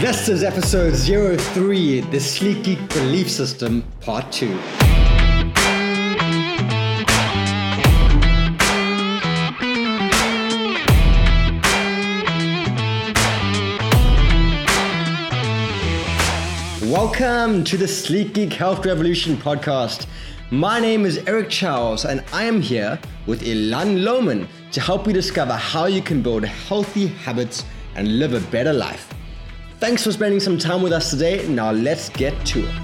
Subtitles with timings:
[0.00, 4.46] This is episode 03, the Sleek Geek Belief System, part 2.
[16.92, 20.06] Welcome to the Sleek Geek Health Revolution podcast.
[20.50, 25.14] My name is Eric Charles, and I am here with Elan Lohmann to help you
[25.14, 29.15] discover how you can build healthy habits and live a better life.
[29.86, 31.46] Thanks for spending some time with us today.
[31.46, 32.74] Now let's get to it.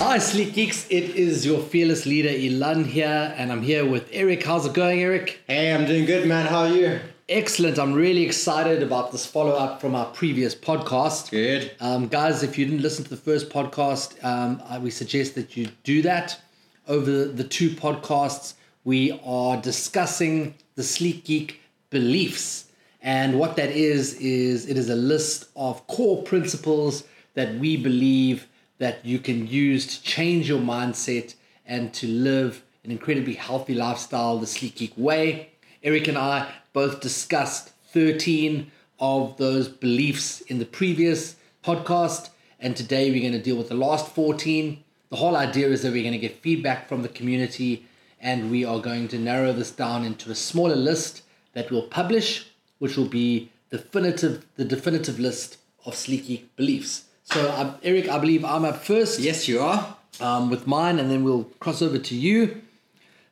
[0.00, 0.88] Hi, Sleek Geeks.
[0.90, 4.42] It is your fearless leader, Elan, here, and I'm here with Eric.
[4.42, 5.38] How's it going, Eric?
[5.46, 6.46] Hey, I'm doing good, man.
[6.46, 6.98] How are you?
[7.28, 7.78] Excellent.
[7.78, 11.30] I'm really excited about this follow up from our previous podcast.
[11.30, 11.74] Good.
[11.80, 15.56] Um, guys, if you didn't listen to the first podcast, um, I, we suggest that
[15.56, 16.38] you do that.
[16.86, 18.54] Over the two podcasts,
[18.84, 22.66] we are discussing the Sleek Geek beliefs.
[23.00, 28.48] And what that is, is it is a list of core principles that we believe
[28.76, 34.36] that you can use to change your mindset and to live an incredibly healthy lifestyle
[34.36, 35.52] the Sleek Geek way.
[35.84, 43.10] Eric and I both discussed 13 of those beliefs in the previous podcast, and today
[43.10, 44.82] we're going to deal with the last 14.
[45.10, 47.86] The whole idea is that we're going to get feedback from the community,
[48.18, 52.46] and we are going to narrow this down into a smaller list that we'll publish,
[52.78, 57.04] which will be definitive, the definitive list of Sleek beliefs.
[57.24, 59.96] So, um, Eric, I believe I'm up first Yes, you are.
[60.20, 62.62] um, with mine, and then we'll cross over to you.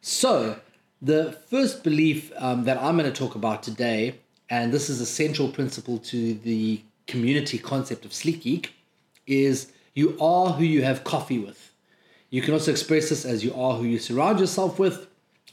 [0.02, 0.60] So,
[1.02, 5.06] the first belief um, that I'm going to talk about today, and this is a
[5.06, 8.72] central principle to the community concept of Sleek Geek,
[9.26, 11.72] is you are who you have coffee with.
[12.30, 15.08] You can also express this as you are who you surround yourself with.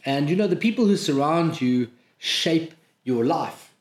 [0.06, 3.74] And you know, the people who surround you shape your life.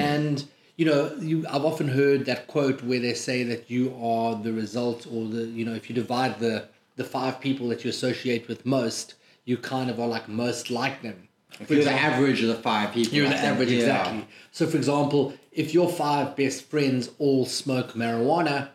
[0.00, 0.44] And
[0.76, 4.52] you know, you, I've often heard that quote where they say that you are the
[4.52, 8.48] result, or the you know, if you divide the the five people that you associate
[8.48, 9.14] with most,
[9.44, 11.28] you kind of are like most like them.
[11.66, 13.14] For You're the average of the five people.
[13.14, 13.78] you're the average, Yeah.
[13.80, 14.26] exactly.
[14.52, 18.68] So, for example, if your five best friends all smoke marijuana,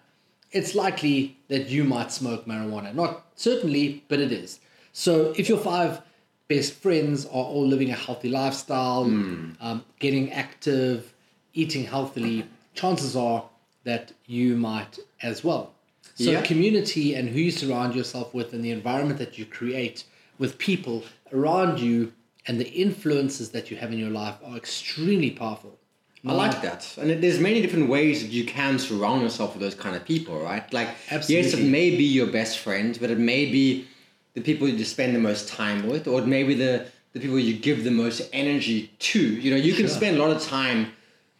[0.51, 2.93] it's likely that you might smoke marijuana.
[2.93, 4.59] Not certainly, but it is.
[4.93, 6.01] So, if your five
[6.47, 9.51] best friends are all living a healthy lifestyle, Hmm.
[9.59, 11.13] um, getting active,
[11.53, 12.45] eating healthily,
[12.75, 13.45] chances are
[13.85, 15.73] that you might as well.
[16.15, 16.41] So, Yeah.
[16.41, 20.03] community and who you surround yourself with and the environment that you create
[20.39, 21.03] with people
[21.33, 22.13] around you
[22.45, 25.77] and the influences that you have in your life are extremely powerful.
[26.25, 26.97] I like that.
[26.99, 30.37] And there's many different ways that you can surround yourself with those kind of people,
[30.39, 30.71] right?
[30.73, 33.87] Like, yes, it may be your best friend, but it may be
[34.33, 37.39] the people you spend the most time with, or it may be the, the people
[37.39, 39.19] you give the most energy to.
[39.19, 39.95] You know, you can Sure.
[39.95, 40.91] spend a lot of time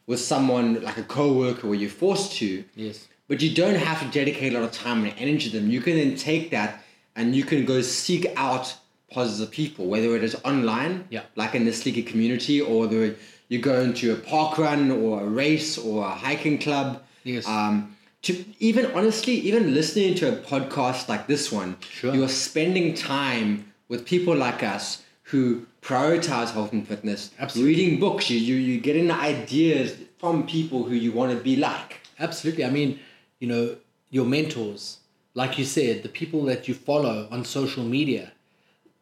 [0.06, 3.07] with someone like a coworker where you're forced to, Yes.
[3.28, 5.69] but you don't have to dedicate a lot of time and energy to them.
[5.69, 6.81] You can then take that
[7.16, 8.74] and you can go seek out
[9.12, 11.22] positive people, whether it is online, Yeah.
[11.35, 13.16] like in the Sleeker community, or the,
[13.50, 17.01] you go into a park run or a race or a hiking club.
[17.23, 17.47] Yes.
[17.47, 22.13] Um, to even honestly, even listening to a podcast like this one, Sure.
[22.13, 27.31] you are spending time with people like us who prioritize health and fitness.
[27.39, 27.75] Absolutely.
[27.75, 32.01] Reading books, you, you you getting ideas from people who you want to be like.
[32.19, 32.66] Absolutely.
[32.66, 33.00] I mean,
[33.39, 33.75] you know,
[34.09, 34.97] your mentors,
[35.34, 38.31] like you said, the people that you follow on social media,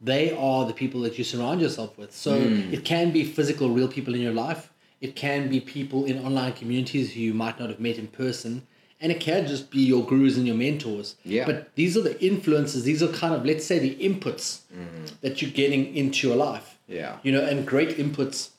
[0.06, 2.14] they are the people that you surround yourself with.
[2.14, 2.74] So hmm.
[2.74, 4.72] it can be physical, real people in your life.
[5.02, 8.66] It can be people in online communities who you might not have met in person.
[9.02, 11.16] And it can just be your gurus and your mentors.
[11.26, 11.46] Yeah.
[11.46, 15.06] But these are the influences, these are kind of, let's say, the inputs hmm.
[15.22, 16.78] that you're getting into your life.
[16.88, 17.18] Yeah.
[17.24, 18.52] You know, and great inputs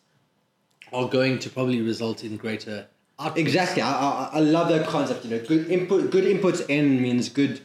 [0.93, 2.87] are going to probably result in greater
[3.19, 3.37] outputs.
[3.37, 3.83] Exactly.
[3.83, 5.25] I, I, I love that concept.
[5.25, 7.61] You know, good input, good inputs in means good.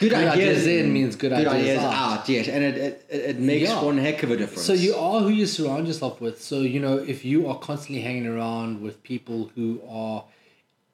[0.00, 2.20] Good, ideas in means good ideas out.
[2.20, 2.28] out.
[2.28, 3.82] Yes, and it it, it makes Yeah.
[3.82, 4.62] one heck of a difference.
[4.62, 6.42] So you are who you surround yourself with.
[6.42, 10.24] So you know if you are constantly hanging around with people who are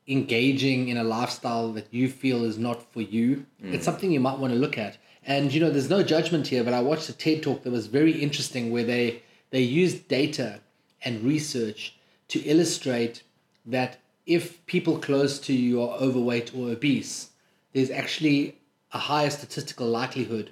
[0.09, 3.73] engaging in a lifestyle that you feel is not for you, mm.
[3.73, 4.99] it's something you might want to look at.
[5.25, 7.87] And you know, there's no judgment here, but I watched a TED talk that was
[7.87, 10.61] very interesting where they they used data
[11.05, 11.95] and research
[12.29, 13.23] to illustrate
[13.65, 17.31] that if people close to you are overweight or obese,
[17.73, 18.59] there's actually
[18.97, 20.47] a higher statistical likelihood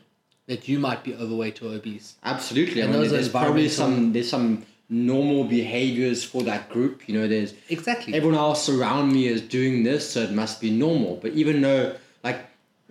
[0.51, 2.09] that you might be overweight or obese.
[2.35, 2.79] Absolutely.
[2.83, 4.49] I And mean, those are there's probably some there's some
[4.91, 7.09] normal behaviors for that group.
[7.09, 8.11] You know, there's Exactly.
[8.19, 11.13] everyone else around me is doing this, so it must be normal.
[11.23, 12.39] But even though, like,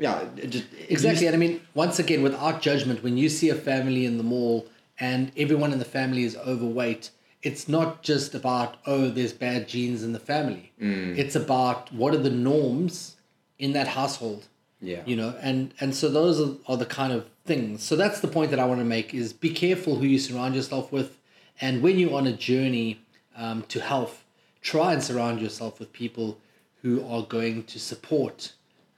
[0.05, 1.27] yeah, just, Exactly.
[1.27, 4.65] And I mean, once again, without judgment, when you see a family in the mall
[5.00, 7.11] and everyone in the family is overweight,
[7.44, 10.65] it's not just about, oh, there's bad genes in the family.
[10.81, 11.15] Mm.
[11.21, 13.15] It's about what are the norms
[13.59, 14.47] in that household.
[14.83, 15.01] Yeah.
[15.06, 17.81] You know, and, and so those are, are the kind of things.
[17.81, 20.56] So that's the point that I want to make is be careful who you surround
[20.56, 21.18] yourself with.
[21.62, 23.00] And when you're on a journey
[23.38, 24.25] um, to health,
[24.62, 26.38] try and surround yourself with people
[26.81, 28.51] who are going to support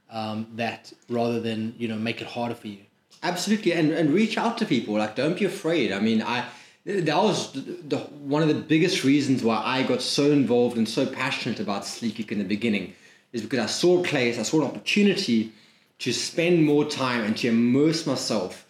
[0.10, 2.80] um, that rather than you know make it harder for you.
[3.22, 4.96] Absolutely, and, and reach out to people.
[4.96, 5.92] Like, don't be afraid.
[5.92, 6.46] I mean, I
[6.86, 10.88] that was the, the, one of the biggest reasons why I got so involved and
[10.88, 12.94] so passionate about Sleek in the beginning,
[13.34, 15.52] is because I saw a place, I saw an opportunity
[16.00, 18.66] to spend more time and to immerse myself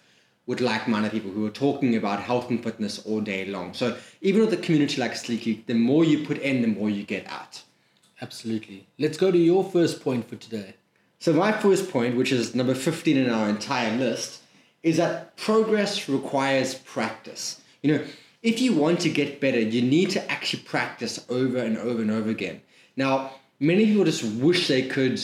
[0.45, 3.73] with like-minded people who are talking about health and fitness all day long.
[3.73, 6.89] So even with a community like Sleek Geek, the more you put in, the more
[6.89, 7.63] you get out.
[8.21, 8.87] Absolutely.
[8.99, 10.75] Let's go to your first point for today.
[11.19, 14.41] So my first point, which is number 15 in our entire list,
[14.83, 17.61] is that progress requires practice.
[17.81, 18.05] You know,
[18.43, 22.11] if you want to get better, you need to actually practice over and over and
[22.11, 22.61] over again.
[22.95, 25.19] Now, many people just wish they could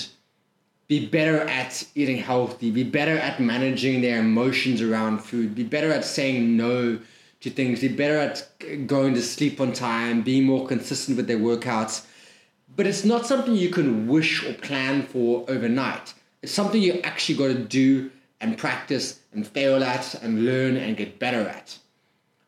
[0.92, 5.90] be better at eating healthy, be better at managing their emotions around food, be better
[5.90, 7.00] at saying no
[7.40, 8.46] to things, be better at
[8.88, 12.06] going to sleep on time, being more consistent with their workouts.
[12.76, 16.14] But it's not something you can wish or plan for overnight.
[16.42, 18.12] It's something you actually got to do
[18.42, 21.78] and practice and fail at and learn and get better at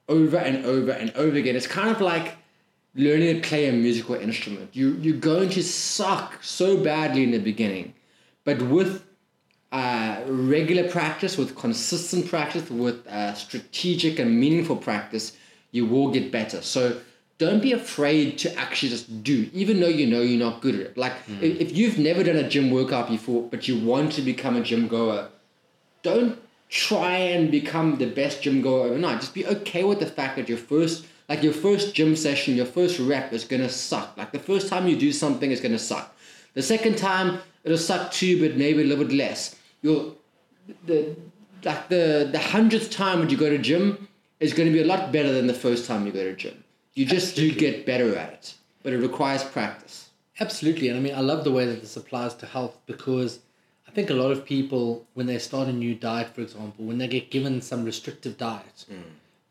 [0.09, 1.55] over and over and over again.
[1.55, 2.35] It's kind of like
[2.93, 4.75] learning to play a musical instrument.
[4.75, 7.93] You, you're going to suck so badly in the beginning,
[8.45, 9.03] but with
[9.71, 15.35] uh, regular practice, with consistent practice, with uh, strategic and meaningful practice,
[15.71, 16.61] you will get better.
[16.61, 17.01] So
[17.39, 20.81] don't be afraid to actually just do, even though you know you're not good at
[20.81, 20.97] it.
[20.97, 24.55] Like if, if you've never done a gym workout before, but you want to become
[24.55, 25.29] a gym goer,
[26.03, 26.39] don't
[26.69, 29.21] try and become the best gym goer overnight.
[29.21, 32.65] Just be okay with the fact that your first, like your first gym session, your
[32.65, 34.15] first rep is gonna suck.
[34.17, 36.12] Like the first time you do something is gonna suck.
[36.53, 39.55] The second time it'll suck too, but maybe a little bit less.
[39.81, 40.17] You'll
[40.85, 41.15] the
[41.63, 44.07] like the the hundredth time when you go to gym
[44.39, 46.63] is going to be a lot better than the first time you go to gym.
[46.93, 48.53] You just do get better at it,
[48.83, 50.09] but it requires practice.
[50.39, 50.89] Absolutely.
[50.89, 53.39] And I mean, I love the way that this applies to health because
[53.87, 56.97] I think a lot of people, when they start a new diet, for example, when
[56.97, 59.01] they get given some restrictive diet, mm.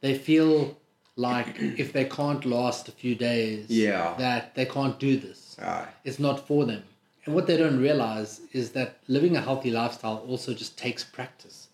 [0.00, 0.76] they feel
[1.16, 4.14] like if they can't last a few days, Yeah.
[4.18, 5.56] that they can't do this.
[5.62, 5.88] Aye.
[6.04, 6.82] It's not for them.
[7.24, 11.68] And what they don't realize is that living a healthy lifestyle also just takes practice.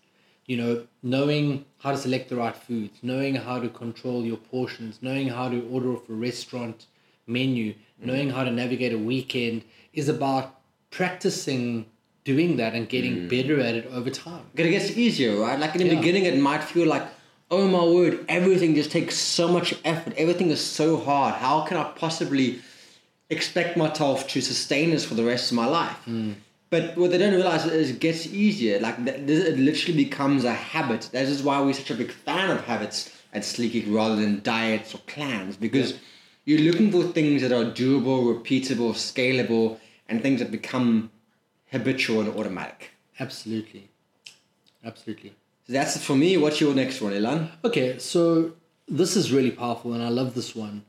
[0.46, 4.98] You know, knowing how to select the right foods, knowing how to control your portions,
[5.02, 6.86] knowing how to order off a restaurant
[7.26, 7.76] menu, mm.
[8.00, 9.62] knowing how to navigate a weekend
[9.92, 10.54] is about
[10.90, 11.86] practicing
[12.24, 13.28] doing that and getting mm.
[13.28, 14.44] better at it over time.
[14.54, 15.58] But it gets easier, right?
[15.58, 16.00] Like in the Yeah.
[16.00, 17.06] beginning, it might feel like,
[17.50, 20.14] oh my word, everything just takes so much effort.
[20.16, 21.34] Everything is so hard.
[21.34, 22.60] How can I possibly
[23.30, 25.96] expect myself to sustain this for the rest of my life?
[26.04, 26.32] Hmm.
[26.70, 28.78] But what they don't realize is it gets easier.
[28.78, 31.08] Like this, it literally becomes a habit.
[31.12, 34.94] That is why we're such a big fan of habits at Sleek rather than diets
[34.94, 35.98] or plans because
[36.44, 39.78] you're looking for things that are doable, repeatable, scalable,
[40.08, 41.10] and things that become
[41.70, 42.90] habitual and automatic.
[43.20, 43.88] Absolutely.
[44.84, 45.34] Absolutely.
[45.66, 46.36] So that's it for me.
[46.36, 47.50] What's your next one, Elan?
[47.64, 48.52] Okay, so
[48.88, 50.84] this is really powerful, and I love this one.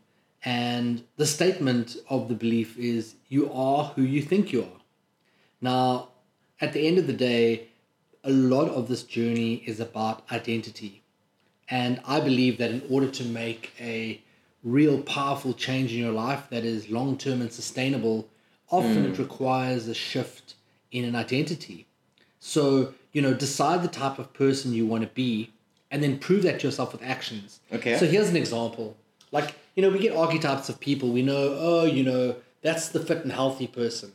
[0.46, 4.82] And the statement of the belief is you are who you think you are.
[5.62, 6.10] Now,
[6.62, 7.68] at the end of the day,
[8.24, 11.04] a lot of this journey is about identity.
[11.70, 14.22] And I believe that in order to make a
[14.64, 18.28] real powerful change in your life that is long term and sustainable,
[18.70, 19.20] often it mm.
[19.20, 20.56] requires a shift
[20.92, 21.86] in an identity.
[22.40, 25.52] So, you know, decide the type of person you want to be
[25.92, 27.60] and then prove that to yourself with actions.
[27.72, 27.98] Okay.
[27.98, 28.96] So here's an example.
[29.32, 31.08] Like, you know, we get archetypes of people.
[31.10, 34.12] We know, oh, you know, that's the fit and healthy person.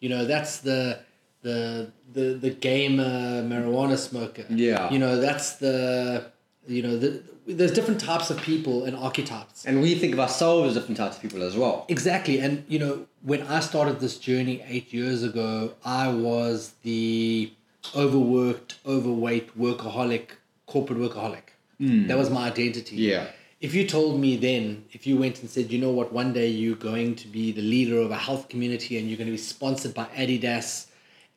[0.00, 0.98] You know, that's the
[1.42, 4.46] the the the gamer marijuana smoker.
[4.50, 4.90] Yeah.
[4.90, 6.32] You know, that's the
[6.66, 9.64] you know, the, there's different types of people and archetypes.
[9.64, 11.86] And we think of ourselves as different types of people as well.
[11.88, 12.40] Exactly.
[12.40, 17.52] And, you know, when I started this journey eight years ago, I was the
[17.94, 20.30] overworked, overweight, workaholic,
[20.66, 21.46] corporate workaholic.
[21.78, 22.08] Hmm.
[22.08, 22.96] That was my identity.
[22.96, 23.28] Yeah.
[23.60, 26.48] If you told me then, if you went and said, you know what, one day
[26.48, 29.38] you're going to be the leader of a health community and you're going to be
[29.38, 30.86] sponsored by Adidas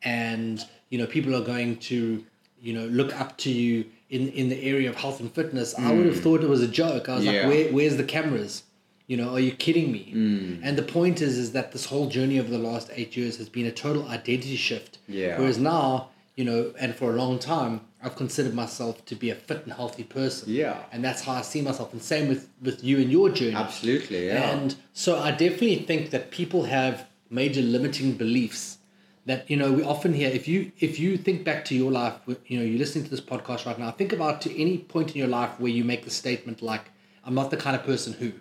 [0.02, 2.24] and, you know, people are going to,
[2.60, 5.92] you know, look up to you in, in the area of health and fitness, I
[5.92, 6.22] would have mm.
[6.22, 7.08] thought it was a joke.
[7.08, 7.32] I was Yeah.
[7.32, 8.64] like, Where, where's the cameras?
[9.06, 10.12] You know, are you kidding me?
[10.14, 10.60] Mm.
[10.62, 13.48] And the point is, is that this whole journey over the last eight years has
[13.48, 14.98] been a total identity shift.
[15.08, 15.38] Yeah.
[15.38, 16.10] Whereas now
[16.40, 19.72] you know, and for a long time, I've considered myself to be a fit and
[19.72, 20.50] healthy person.
[20.50, 20.78] Yeah.
[20.90, 21.92] And that's how I see myself.
[21.92, 23.54] And same with, with you and your journey.
[23.54, 24.50] Absolutely, yeah.
[24.50, 28.78] And so I definitely think that people have major limiting beliefs
[29.26, 32.14] that, you know, we often hear if you if you think back to your life,
[32.46, 35.18] you know, you're listening to this podcast right now, think about to any point in
[35.18, 36.90] your life where you make the statement like,
[37.24, 38.32] I'm not the kind of person who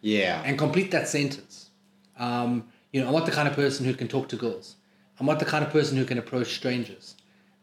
[0.00, 0.42] yeah.
[0.44, 1.70] and complete that sentence.
[2.18, 4.76] Um, you know, I'm not the kind of person who can talk to girls.
[5.20, 7.14] I'm not the kind of person who can approach strangers.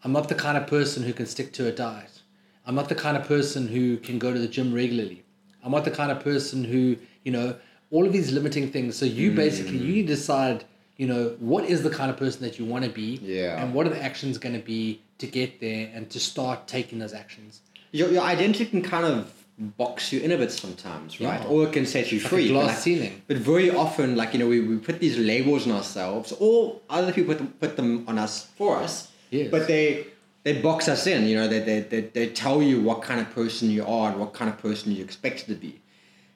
[0.03, 2.21] I'm not the kind of person who can stick to a diet.
[2.65, 5.23] I'm not the kind of person who can go to the gym regularly.
[5.63, 7.55] I'm not the kind of person who, you know,
[7.91, 8.95] all of these limiting things.
[8.95, 9.85] So you basically mm.
[9.85, 10.63] you need to decide,
[10.97, 13.61] you know, what is the kind of person that you want to be, Yeah.
[13.61, 16.99] and what are the actions going to be to get there and to start taking
[16.99, 17.61] those actions.
[17.91, 21.41] your, your identity can kind of box you in a bit sometimes, right?
[21.41, 21.47] Yeah.
[21.47, 22.47] Or it can set you Like a free.
[22.47, 23.21] glass but ceiling.
[23.27, 27.11] But very often, like, you know, we, we put these labels on ourselves, or other
[27.11, 29.11] people put them, put them on us for us.
[29.29, 29.51] Yes.
[29.51, 30.07] But they
[30.43, 33.29] they box us in, you know, they, they, they, they tell you what kind of
[33.31, 35.81] person you are and what kind of person you expect to be.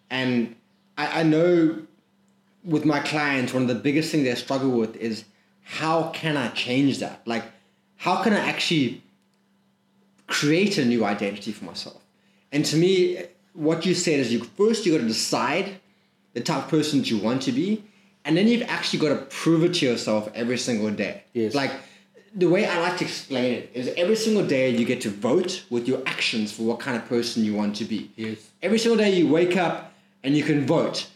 [0.10, 0.56] And
[0.98, 1.80] I, I know
[2.64, 5.26] with my clients, one of the biggest things they struggle with is
[5.64, 7.22] how can I change that?
[7.26, 7.46] Like,
[7.96, 9.02] how can I actually
[10.28, 12.02] create a new identity for myself?
[12.52, 13.24] And to me,
[13.54, 15.80] what you said is you first you got to decide
[16.34, 17.84] the type of person that you want to be,
[18.26, 21.24] and then you've actually got to prove it to yourself every single day.
[21.34, 21.56] Yes.
[21.56, 21.72] Like
[22.36, 25.66] the way I like to explain it is every single day you get to vote
[25.70, 28.12] with your actions for what kind of person you want to be.
[28.16, 28.50] Yes.
[28.62, 31.08] Every single day you wake up and you can vote.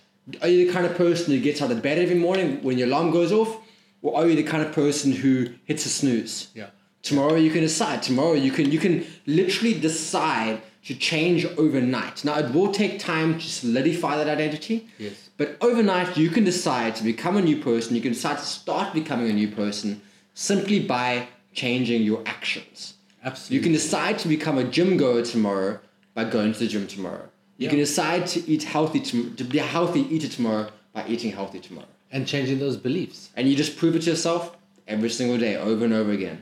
[0.41, 2.87] Are you the kind of person who gets out of bed every morning when your
[2.87, 3.57] alarm goes off?
[4.01, 6.49] Or are you the kind of person who hits a snooze?
[6.53, 6.67] Yeah.
[7.01, 8.03] Tomorrow you can decide.
[8.03, 12.23] Tomorrow you can you can literally decide to change overnight.
[12.23, 14.87] Now it will take time to solidify that identity.
[14.99, 15.29] Yes.
[15.37, 17.95] But overnight you can decide to become a new person.
[17.95, 20.01] You can decide to start becoming a new person
[20.41, 22.93] simply by changing your actions.
[23.23, 23.55] Absolutely.
[23.57, 25.79] You can decide to become a gym goer tomorrow
[26.13, 27.27] by going to the gym tomorrow.
[27.57, 27.69] You Yeah.
[27.71, 31.59] can decide to eat healthy tom- to be a healthy eater tomorrow by eating healthy
[31.59, 31.87] tomorrow.
[32.09, 33.19] and changing those beliefs.
[33.35, 34.55] And you just prove it to yourself
[34.87, 36.37] every single day, over and over again.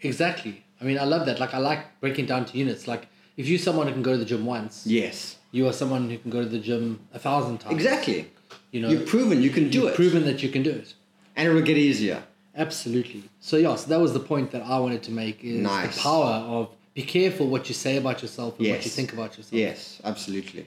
[0.00, 0.64] Exactly.
[0.80, 1.38] I mean, I love that.
[1.38, 2.88] Like, I like breaking down to units.
[2.88, 3.06] Like,
[3.36, 5.36] if you're someone who can go to the gym once, Yes.
[5.52, 7.74] you are someone who can go to the gym a thousand times.
[7.76, 8.26] Exactly.
[8.72, 9.94] You know, You've proven you can do you've it.
[9.94, 10.94] proven that you can do it.
[11.36, 12.24] and it will get easier.
[12.58, 13.22] Absolutely.
[13.40, 15.96] So yeah, so that was the point that I wanted to make is Nice.
[15.96, 19.36] the power of be careful what you say about yourself and what you think about
[19.36, 19.52] yourself.
[19.52, 20.66] Yes, absolutely.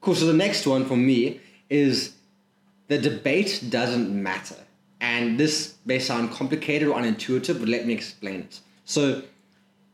[0.00, 0.16] Cool.
[0.16, 2.14] So the next one for me is
[2.88, 4.56] the debate doesn't matter.
[5.00, 8.60] And this may sound complicated or unintuitive, but let me explain it.
[8.84, 9.22] So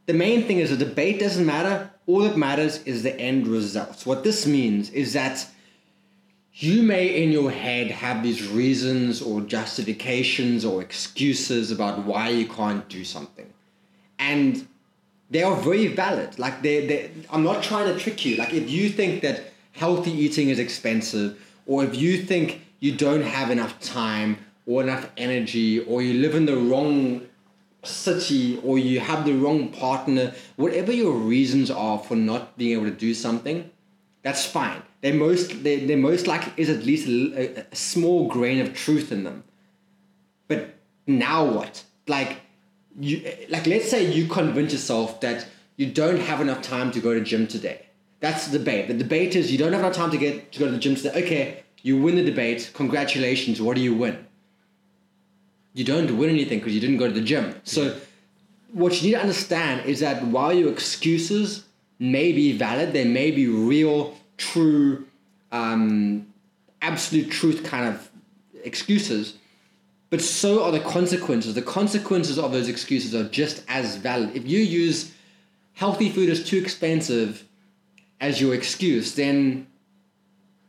[0.07, 1.91] the main thing is the debate doesn't matter.
[2.07, 4.07] All that matters is the end result.
[4.07, 5.47] What this means is that
[6.59, 12.49] you may in your head have these reasons or justifications or excuses about why you
[12.49, 13.53] can't do something.
[14.19, 14.67] And
[15.29, 16.39] they are very valid.
[16.39, 18.37] Like they, they, I'm not trying to trick you.
[18.37, 23.23] Like if you think that healthy eating is expensive, or if you think you don't
[23.23, 27.27] have enough time or enough energy, or you live in the wrong
[27.85, 32.91] city, or you have the wrong partner, whatever your reasons are for not being able
[32.91, 33.71] to do something,
[34.23, 34.83] that's fine.
[35.03, 38.75] They most, they, they most likely is at least a, a- a small grain of
[38.75, 39.45] truth in them.
[40.49, 40.75] But
[41.07, 41.85] now what?
[42.09, 42.41] Like
[42.99, 47.13] you like let's say you convince yourself that you don't have enough time to go
[47.15, 47.87] to the gym today.
[48.21, 48.89] That's the debate.
[48.89, 50.95] The debate is you don't have enough time to get to go to the gym
[50.97, 51.23] today.
[51.25, 52.71] Okay, you win the debate.
[52.75, 53.61] Congratulations.
[53.61, 54.27] What do you win?
[55.75, 57.55] You don't win anything because you didn't go to the gym.
[57.65, 57.99] So
[58.73, 61.65] what you need to understand is that while your excuses
[61.99, 65.07] may be valid, they may be real, true,
[65.53, 66.27] um,
[66.83, 68.11] absolute truth kind of
[68.65, 69.35] excuses,
[70.11, 71.55] but so are the consequences.
[71.55, 74.37] The consequences of those excuses are just as valid.
[74.37, 75.13] If you use
[75.75, 77.45] healthy food is too expensive
[78.21, 79.67] as your excuse, then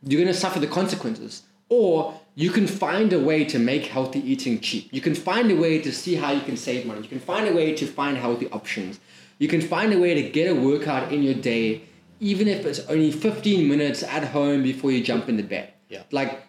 [0.04, 1.44] you're going to suffer the consequences.
[1.70, 4.90] Or you can find a way to make healthy eating cheap.
[4.92, 7.02] You can find a way to see how you can save money.
[7.02, 9.00] You can find a way to find healthy options.
[9.40, 11.84] You can find a way to get a workout in your day,
[12.20, 15.74] even if it's only 15 minutes at home before you jump in the bed.
[15.90, 16.04] Yeah.
[16.12, 16.44] Like,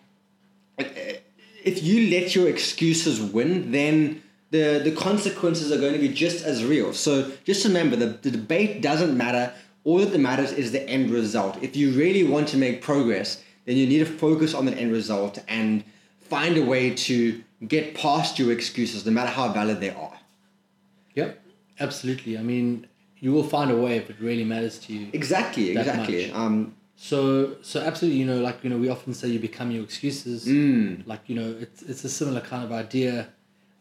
[0.79, 6.45] if you let your excuses win, then the, the consequences are going to be just
[6.45, 6.93] as real.
[6.93, 9.53] So just remember the, the debate doesn't matter.
[9.85, 11.63] All that matters is the end result.
[11.63, 14.93] If you really want to make progress, then you need to focus on the end
[14.93, 15.85] result and
[16.21, 20.19] find a way to get past your excuses, no matter how valid they are.
[21.15, 21.43] Yep.
[21.81, 22.39] Absolutely.
[22.39, 22.87] I mean,
[23.21, 25.09] you will find a way if it really matters to you.
[25.13, 26.31] Exactly, exactly.
[26.33, 29.85] Um, So, so absolutely, you know, like you know, we often say you become your
[29.85, 30.47] excuses.
[30.47, 31.07] Mm.
[31.07, 33.29] Like you know, it's it's a similar kind of idea.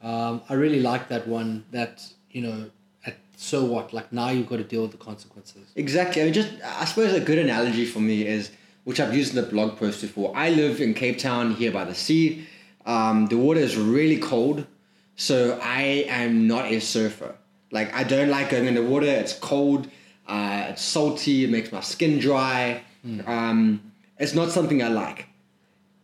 [0.04, 1.66] Um, I really like that one.
[1.72, 2.70] That you know,
[3.08, 3.92] at, so what?
[3.92, 5.66] Like now you've got to deal with the consequences.
[5.76, 6.22] Exactly.
[6.22, 8.52] I mean, just I suppose a good analogy for me is,
[8.84, 10.32] which I've used in the blog post before.
[10.36, 12.46] I live in Cape Town here by the sea.
[12.86, 14.68] Um, the water is really cold,
[15.16, 17.36] so I am not a surfer.
[17.72, 19.08] Like I don't like going in the water.
[19.08, 19.88] It's cold.
[20.28, 21.44] Uh, it's salty.
[21.46, 22.82] It makes my skin dry.
[23.26, 25.28] Um, it's not something I like.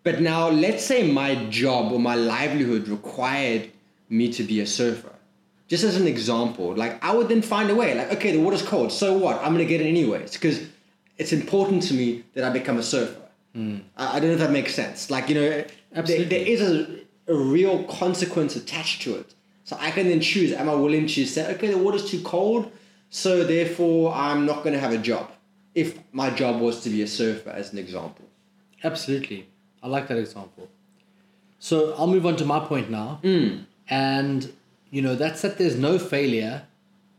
[0.03, 3.71] But now, let's say my job or my livelihood required
[4.09, 5.11] me to be a surfer.
[5.67, 7.95] Just as an example, like I would then find a way.
[7.95, 8.91] Like, okay, the water's cold.
[8.91, 9.37] So what?
[9.37, 10.61] I'm gonna get it anyways because
[11.17, 13.21] it's important to me that I become a surfer.
[13.97, 15.09] I, I don't know if that makes sense.
[15.09, 15.63] Like, you know,
[16.07, 19.33] there, there is a, a real consequence attached to it.
[19.63, 22.71] So I can then choose: Am I willing to say, okay, the water's too cold,
[23.09, 25.31] so therefore I'm not gonna have a job?
[25.75, 28.25] If my job was to be a surfer, as an example.
[28.83, 29.47] Absolutely.
[29.81, 30.69] I like that example.
[31.59, 33.19] So I'll move on to my point now.
[33.23, 33.59] Hmm.
[33.89, 34.51] And,
[34.91, 36.63] you know, that's that there's no failure,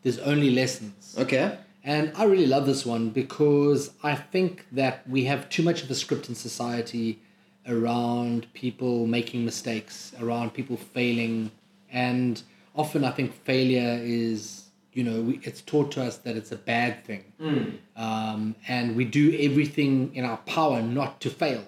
[0.03, 1.17] there's only lessons.
[1.19, 1.59] Okay.
[1.83, 5.91] And I really love this one because I think that we have too much of
[5.91, 7.21] a script in society
[7.67, 11.51] around people making mistakes, around people failing.
[11.95, 12.43] And
[12.75, 16.57] often I think failure is, you know, we, it's taught to us that it's a
[16.57, 17.25] bad thing.
[17.97, 21.65] Um, and we do everything in our power not to fail.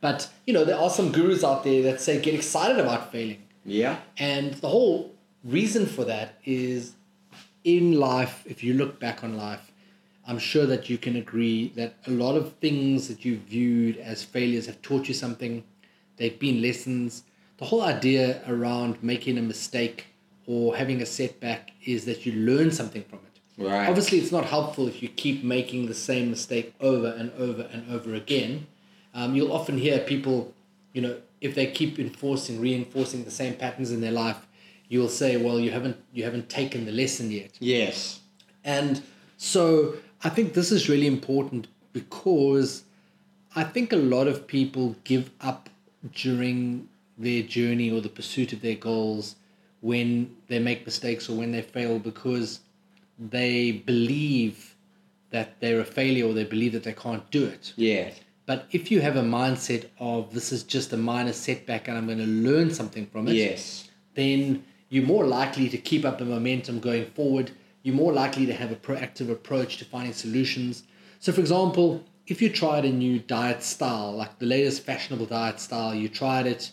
[0.00, 3.42] But, you know, there are some gurus out there that say get excited about failing.
[3.64, 3.96] Yeah.
[4.18, 5.12] And the whole
[5.42, 6.92] reason for that is
[7.64, 9.72] in life, if you look back on life,
[10.26, 14.22] I'm sure that you can agree that a lot of things that you've viewed as
[14.22, 15.64] failures have taught you something.
[16.18, 17.24] They've been lessons.
[17.58, 20.06] The whole idea around making a mistake
[20.46, 23.62] or having a setback is that you learn something from it.
[23.62, 23.88] Right.
[23.88, 27.92] Obviously, it's not helpful if you keep making the same mistake over and over and
[27.92, 28.66] over again.
[29.12, 30.54] Um, you'll often hear people,
[30.92, 34.46] you know, if they keep enforcing, reinforcing the same patterns in their life,
[34.88, 38.20] you'll say, "Well, you haven't you haven't taken the lesson yet." Yes.
[38.64, 39.02] And
[39.36, 42.84] so I think this is really important because
[43.56, 45.68] I think a lot of people give up
[46.12, 49.36] during their journey or the pursuit of their goals
[49.80, 52.60] when they make mistakes or when they fail because
[53.18, 54.76] they believe
[55.30, 57.72] that they're a failure or they believe that they can't do it.
[57.76, 58.10] Yeah.
[58.46, 62.06] But if you have a mindset of this is just a minor setback and I'm
[62.06, 63.90] going to learn something from it, Yes.
[64.14, 67.50] then you're more likely to keep up the momentum going forward.
[67.82, 70.84] You're more likely to have a proactive approach to finding solutions.
[71.20, 75.60] So, for example, if you tried a new diet style, like the latest fashionable diet
[75.60, 76.70] style, you tried it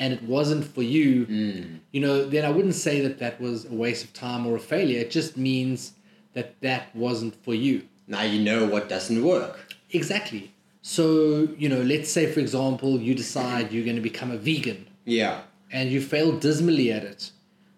[0.00, 1.76] and it wasn't for you, hmm.
[1.92, 4.58] you know, then I wouldn't say that that was a waste of time or a
[4.58, 4.98] failure.
[4.98, 5.92] It just means
[6.32, 7.82] that that wasn't for you.
[8.08, 9.74] Now you know what doesn't work.
[9.90, 10.52] Exactly.
[10.82, 14.86] So, you know, let's say, for example, you decide you're going to become a vegan
[15.04, 15.42] Yeah.
[15.70, 17.30] and you fail dismally at it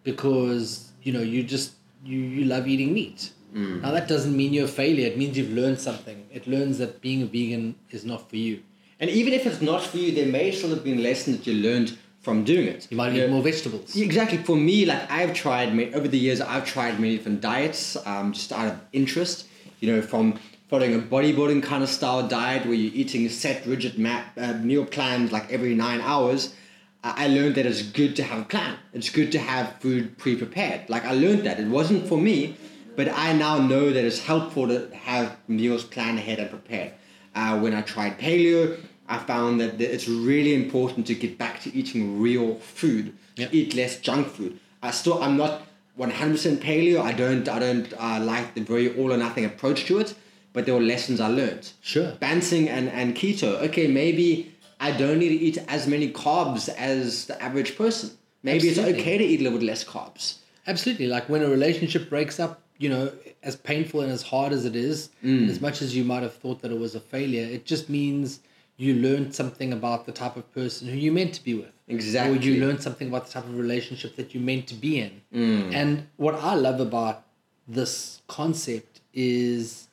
[0.05, 1.73] because you know you just
[2.05, 3.81] you, you love eating meat hmm.
[3.81, 7.01] now that doesn't mean you're a failure it means you've learned something it learns that
[7.01, 8.63] being a vegan is not for you
[9.03, 11.55] And even if it's not for you, there may still have been lessons that you
[11.61, 12.87] learned from doing it.
[12.91, 14.39] you might eat more vegetables Exactly.
[14.39, 18.53] For me, like I've tried over the years, I've tried many different diets, um, just
[18.53, 19.47] out of interest.
[19.81, 23.67] You know, from following a bodybuilding kind of style diet where you're eating a set,
[23.67, 26.55] rigid map, uh, meal plans like every nine hours.
[27.03, 28.77] I I learned that it's good to have a plan.
[28.93, 30.89] It's good to have food pre-prepared.
[30.89, 32.57] Like I learned that it wasn't for me,
[32.95, 36.93] but I now know that it's helpful to have meals planned ahead and prepared.
[37.35, 41.75] Uh, when I tried paleo, I found that it's really important to get back to
[41.75, 43.15] eating real food.
[43.37, 44.59] Eat less junk food.
[44.83, 45.63] I still I'm not
[45.99, 47.01] 100% paleo.
[47.01, 50.15] I don't I don't uh, like the very all or nothing approach to it,
[50.53, 51.73] but there were lessons I learned.
[51.81, 52.13] Sure.
[52.21, 53.61] Banting and, and keto.
[53.69, 58.11] Okay, maybe I don't need to eat as many carbs as the average person.
[58.43, 58.93] Maybe Absolutely.
[58.93, 60.39] it's okay to eat a little bit less carbs.
[60.67, 63.13] absolutely like when a relationship breaks up you know
[63.43, 66.35] as painful and as hard as it is and as much as you might have
[66.43, 68.39] thought that it was a failure it just means
[68.77, 72.37] you learned something about the type of person who you're meant to be with Exactly.
[72.39, 75.21] or you learned something about the type of relationship that you're meant to be in.
[75.35, 75.75] Mm.
[75.75, 77.25] And what I love about
[77.69, 79.89] this concept is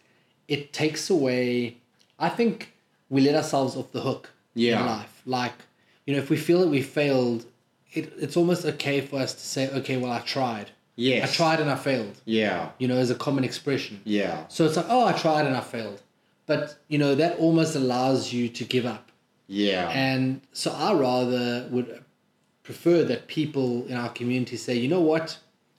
[0.48, 1.78] it takes away,
[2.18, 2.74] I think
[3.10, 4.80] we let ourselves off the hook Yeah.
[4.80, 5.22] in life.
[5.26, 5.54] Like,
[6.08, 7.46] you know, if we feel that we failed,
[7.94, 10.72] it, it's almost okay for us to say, okay, well, I tried.
[10.96, 11.30] Yes.
[11.30, 12.70] I tried and I failed, Yeah.
[12.80, 14.02] you know, as a common expression.
[14.04, 14.48] Yeah.
[14.48, 16.02] So it's like, oh, I tried and I failed.
[16.50, 19.12] But, you know, that almost allows you to give up.
[19.46, 19.88] Yeah.
[19.92, 22.04] And so I rather would
[22.64, 25.38] prefer that people in our community say, you know what,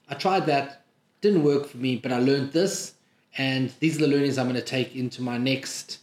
[0.09, 0.85] I tried that,
[1.23, 2.95] didn't work for me, but I learned this,
[3.37, 5.99] and these are the learnings I'm going to take into my next,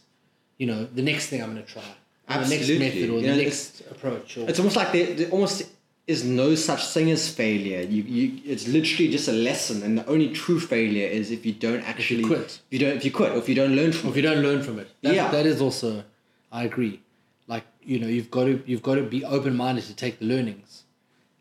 [0.58, 1.90] you know, the next thing I'm going to try,
[2.28, 4.36] or the next method or You the know, next approach.
[4.36, 5.62] Or, it's almost like they, they almost
[6.08, 7.82] is no such thing as failure.
[7.82, 11.52] You, you, it's literally just a lesson, and the only true failure is if you
[11.52, 12.60] don't actually quit.
[12.70, 14.22] If you don't, if you quit, or if you don't learn from Or if you
[14.22, 14.88] don't learn from it.
[15.02, 15.30] That, Yeah.
[15.30, 16.02] that is also,
[16.50, 17.00] I agree.
[17.46, 20.24] Like you know, you've got to you've got to be open minded to take the
[20.24, 20.84] learnings,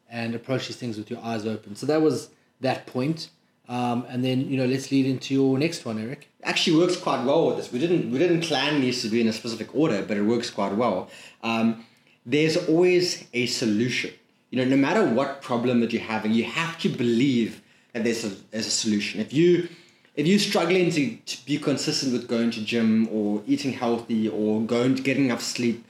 [0.09, 1.75] and approach these things with your eyes open.
[1.75, 2.29] So that was
[2.61, 3.29] that point.
[3.69, 6.29] Um, and then you know, let's lead into your next one, Eric.
[6.43, 7.71] actually works quite well with this.
[7.71, 10.49] We didn't we didn't plan these to be in a specific order, but it works
[10.49, 11.09] quite well.
[11.41, 11.85] Um,
[12.25, 14.11] there's always a solution.
[14.49, 17.61] You know, no matter what problem that you're having, you have to believe
[17.93, 19.19] that there's a, there's a solution.
[19.19, 19.69] If you
[20.15, 24.61] if you're struggling to, to be consistent with going to gym or eating healthy or
[24.61, 25.85] going to getting enough sleep,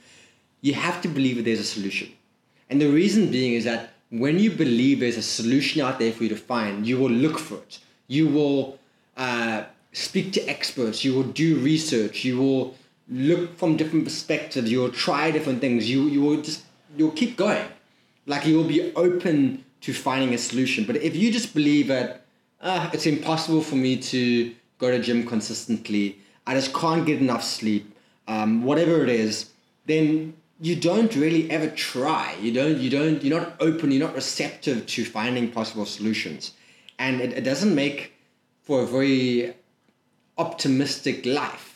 [0.60, 2.12] you have to believe that there's a solution.
[2.68, 6.24] And the reason being is that when you believe there's a solution out there for
[6.24, 7.78] you to find, you will look for it.
[8.06, 8.78] You will
[9.16, 11.04] uh, speak to experts.
[11.04, 12.24] You will do research.
[12.24, 12.76] You will
[13.08, 14.70] look from different perspectives.
[14.70, 15.88] You will try different things.
[15.90, 16.64] You you will just
[16.96, 17.66] you'll keep going.
[18.28, 20.84] Like you will be open to finding a solution.
[20.84, 22.26] But if you just believe that
[22.62, 27.42] ah, it's impossible for me to go to gym consistently, I just can't get enough
[27.42, 27.84] sleep,
[28.28, 29.50] um, whatever it is,
[29.86, 32.36] then you don't really ever try.
[32.40, 32.78] You don't.
[32.78, 33.24] You don't.
[33.24, 33.90] You're not open.
[33.90, 36.52] You're not receptive to finding possible solutions,
[36.98, 38.12] and it, it doesn't make
[38.62, 39.54] for a very
[40.36, 41.68] optimistic life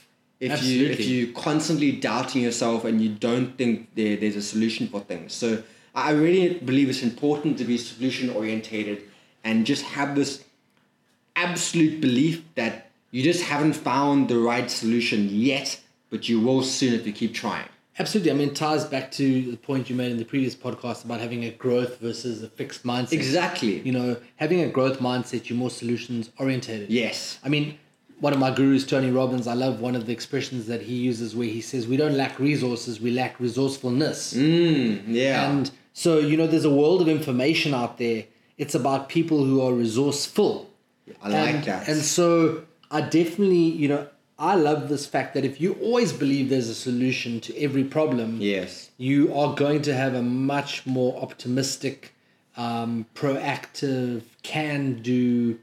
[0.42, 1.04] if you if Absolutely.
[1.04, 5.32] you constantly doubting yourself and you don't think there, there's a solution for things.
[5.32, 5.62] So
[5.94, 9.02] I really believe it's important to be solution orientated
[9.44, 10.44] and just have this
[11.36, 16.94] absolute belief that you just haven't found the right solution yet, but you will soon
[16.94, 17.68] if you keep trying.
[17.98, 18.30] Absolutely.
[18.30, 21.20] I mean, it ties back to the point you made in the previous podcast about
[21.20, 23.12] having a growth versus a fixed mindset.
[23.12, 23.80] Exactly.
[23.80, 26.88] You know, having a growth mindset, you're more solutions orientated.
[26.88, 27.38] Yes.
[27.44, 27.78] I mean,
[28.18, 31.36] one of my gurus, Tony Robbins, I love one of the expressions that he uses
[31.36, 34.32] where he says, We don't lack resources, we lack resourcefulness.
[34.32, 35.50] Mm, yeah.
[35.50, 38.24] And so, you know, there's a world of information out there.
[38.58, 40.70] It's about people who are resourceful.
[41.22, 41.88] I like and, that.
[41.88, 46.48] And so I definitely, you know, I love this fact that if you always believe
[46.48, 48.90] there's a solution to every problem, yes.
[48.96, 52.14] you are going to have a much more optimistic,
[52.56, 55.58] um, proactive, can do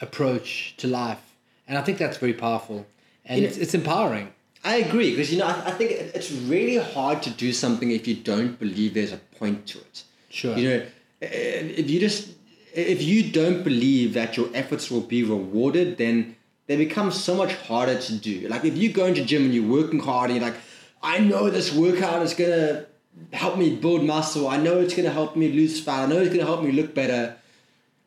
[0.00, 1.34] approach to life.
[1.68, 2.86] And I think that's very powerful.
[3.24, 4.32] And You know- it's, it's empowering.
[4.64, 7.90] I agree because you know I, I think it- it's really hard to do something
[7.90, 10.02] if you don't believe there's a point to it.
[10.28, 10.56] Sure.
[10.56, 10.86] You know,
[11.20, 12.30] if you just
[12.74, 16.36] if you don't believe that your efforts will be rewarded, then
[16.68, 18.48] they become so much harder to do.
[18.48, 20.60] Like if you go into gym and you're working hard and you're like,
[21.02, 22.86] I know this workout is gonna
[23.32, 24.48] help me build muscle.
[24.48, 26.04] I know it's gonna help me lose fat.
[26.04, 27.36] I know it's gonna help me look better.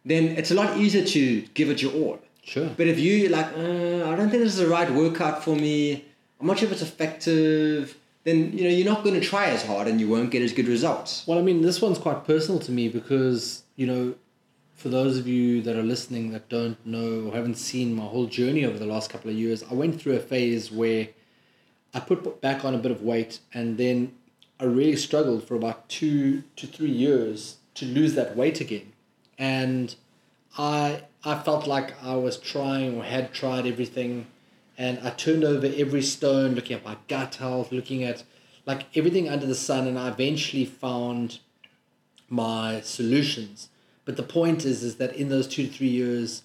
[0.06, 2.20] Then it's a lot easier to give it your all.
[2.44, 2.70] Sure.
[2.78, 6.06] But if you like, uh, I don't think this is the right workout for me.
[6.53, 7.97] Sure if it's effective.
[8.23, 10.53] Then you know you're not going to try as hard and you won't get as
[10.53, 11.25] good results.
[11.27, 14.15] Well, I mean, this one's quite personal to me because, you know,
[14.73, 18.25] for those of you that are listening that don't know or haven't seen my whole
[18.25, 21.10] journey over the last couple of years, I went through a phase where
[21.93, 24.13] I put back on a bit of weight and then
[24.60, 28.93] I really struggled for about two to three years to lose that weight again.
[29.38, 29.95] And
[30.58, 34.27] I I felt like I was trying or had tried everything
[34.78, 38.24] and I turned over every stone looking at my gut health, looking at
[38.66, 41.40] like everything under the sun and I eventually found
[42.30, 43.70] my solutions.
[44.06, 46.44] But the point is is that in those two to three years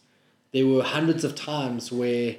[0.52, 2.36] there were hundreds of times where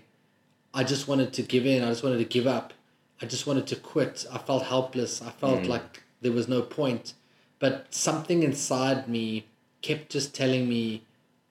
[0.73, 2.73] I just wanted to give in, I just wanted to give up.
[3.21, 4.25] I just wanted to quit.
[4.31, 5.21] I felt helpless.
[5.21, 5.69] I felt hmm.
[5.69, 7.13] like there was no point.
[7.59, 9.45] But something inside me
[9.81, 11.03] kept just telling me,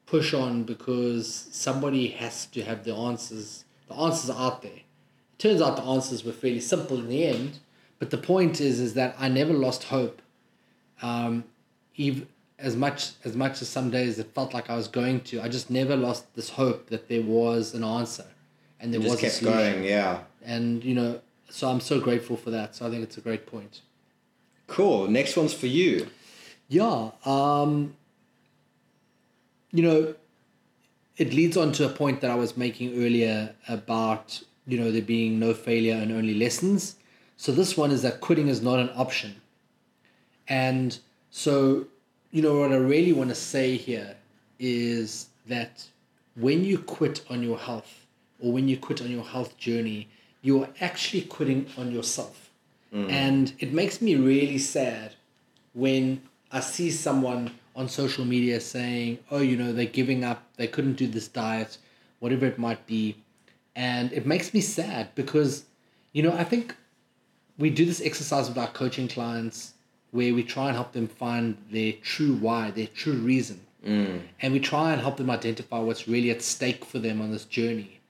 [0.07, 3.65] push on because somebody has to have the answers.
[3.91, 4.73] The answers are out there.
[4.73, 7.59] It turns out the answers were fairly simple in the end.
[7.99, 10.23] But the point is, is that I never lost hope.
[11.03, 11.45] Um,
[11.97, 12.27] even
[12.59, 15.49] as much as much as some days it felt like I was going to, I
[15.49, 18.27] just never lost this hope that there was an answer,
[18.79, 20.21] and there Just was a kept going, yeah.
[20.45, 23.45] and you know so i'm so grateful for that so i think it's a great
[23.47, 23.81] point
[24.67, 25.09] Cool.
[25.09, 26.07] Next one's for you.
[26.69, 27.95] yeah um
[29.73, 30.15] you know
[31.17, 35.03] it leads on to a point that i was making earlier about you know there
[35.03, 36.97] being no failure and only lessons.
[37.37, 39.41] So this one is that quitting is not an option.
[40.47, 40.99] And
[41.31, 41.87] so
[42.31, 44.17] you know what i really want to say here
[44.59, 45.87] is that
[46.37, 48.07] when you quit on your health
[48.39, 50.09] or when you quit on your health journey
[50.43, 52.51] you're actually quitting on yourself.
[52.95, 53.11] Mm.
[53.11, 55.15] And it makes me really sad
[55.75, 60.67] when I see someone on social media saying, oh, you know, they're giving up, they
[60.67, 61.79] couldn't do this diet,
[62.19, 63.17] whatever it might be.
[63.77, 65.65] And it makes me sad because,
[66.13, 66.75] you know, I think
[67.59, 69.75] we do this exercise with our coaching clients
[70.11, 73.61] where we try and help them find their true why, their true reason.
[73.87, 74.23] Mm.
[74.41, 77.45] And we try and help them identify what's really at stake for them on this
[77.45, 78.01] journey.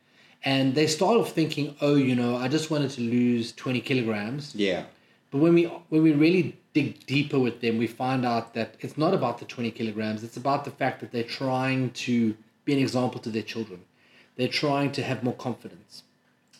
[0.43, 4.55] And they start off thinking, oh, you know, I just wanted to lose 20 kilograms.
[4.55, 4.85] Yeah.
[5.31, 8.97] But when we when we really dig deeper with them, we find out that it's
[8.97, 10.23] not about the 20 kilograms.
[10.23, 13.83] It's about the fact that they're trying to be an example to their children.
[14.37, 16.03] They're trying to have more confidence.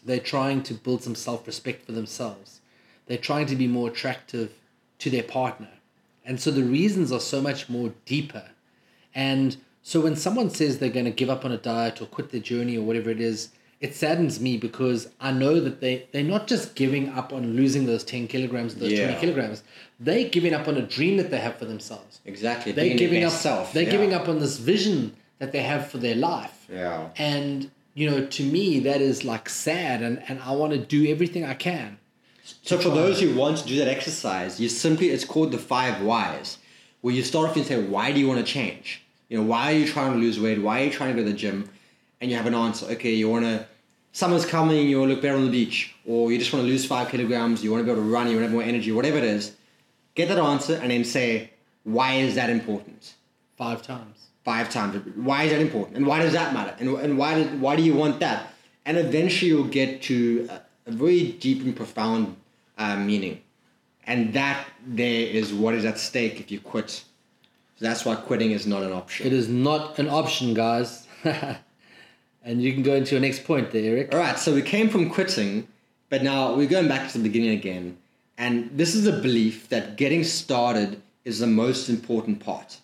[0.05, 2.61] They're trying to build some self-respect for themselves.
[3.07, 4.53] They're trying to be more attractive
[4.99, 5.71] to their partner.
[6.25, 8.51] And so the reasons are so much more deeper.
[9.15, 12.31] And so when someone says they're going to give up on a diet or quit
[12.31, 16.23] their journey or whatever it is, it saddens me because I know that they, they're
[16.23, 19.07] not just giving up on losing those 10 kilograms, those Yeah.
[19.07, 19.63] 20 kilograms.
[19.99, 22.21] They're giving up on a dream that they have for themselves.
[22.27, 22.73] Exactly.
[22.73, 23.73] They're being giving up self.
[23.73, 23.91] They're yeah.
[23.91, 26.67] giving up on this vision that they have for their life.
[26.71, 27.09] Yeah.
[27.17, 30.03] And, you know, to me, that is like sad.
[30.03, 31.99] And, and I want to do everything I can.
[32.63, 36.03] So for those who want to do that exercise, you simply it's called the five
[36.03, 36.59] whys,
[37.01, 39.03] where you start off and say, why do you want to change?
[39.29, 40.61] You know, why are you trying to lose weight?
[40.61, 41.71] Why are you trying to go to the gym?
[42.21, 42.87] And you have an answer.
[42.87, 43.67] Okay, you want to.
[44.13, 44.89] Summer's coming.
[44.89, 47.09] You want to look better on the beach, or you just want to lose five
[47.09, 47.63] kilograms.
[47.63, 48.29] You want to be able to run.
[48.29, 48.93] You want to have more energy.
[48.93, 49.57] Whatever it is,
[50.15, 51.51] get that answer and then say,
[51.85, 53.15] why is that important?
[53.57, 54.29] Five times.
[54.45, 54.97] five times.
[55.17, 55.97] Why is that important?
[55.97, 56.75] And why does that matter?
[56.79, 58.53] And, and why, did, why do you want that?
[58.87, 62.37] And eventually you'll get to a, a very deep and profound
[62.79, 63.43] uh, meaning.
[64.07, 66.91] And that there is what is at stake if you quit.
[66.91, 67.05] So
[67.81, 69.27] that's why quitting is not an option.
[69.27, 71.07] It is not an option, guys.
[72.43, 74.15] and you can go into your next point there, Eric.
[74.15, 75.69] All right, so we came from quitting,
[76.09, 77.99] but now we're going back to the beginning again.
[78.39, 82.79] And this is a belief that getting started is the most important part.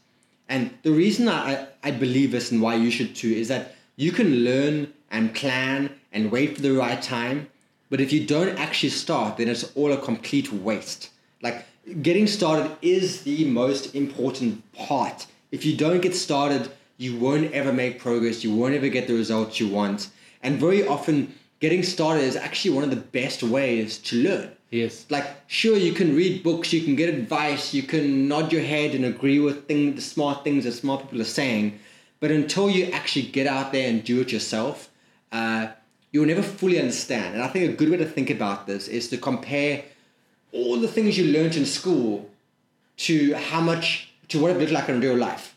[0.49, 4.13] And the reason I, I believe this and why you should too is that you
[4.13, 7.49] can learn and plan and wait for the right time,
[7.89, 11.11] but if you don't actually start, then it's all a complete waste.
[11.43, 11.65] Like
[12.03, 15.27] getting started is the most important part.
[15.51, 19.15] If you don't get started, you won't ever make progress, you won't ever get the
[19.15, 20.09] results you want.
[20.43, 24.51] And very often, getting started is actually one of the best ways to learn.
[24.71, 25.07] Yes.
[25.09, 28.95] Like, sure, you can read books, you can get advice, you can nod your head
[28.95, 31.79] and agree with thing, the smart things that smart people are saying,
[32.21, 34.91] but until you actually get out there and do it yourself,
[35.33, 35.69] uh,
[36.11, 37.35] you'll never fully understand.
[37.35, 39.85] And I think a good way to think about this is to compare
[40.53, 42.29] all the things you learned in school
[42.99, 45.55] to how much to what it looked like in real life,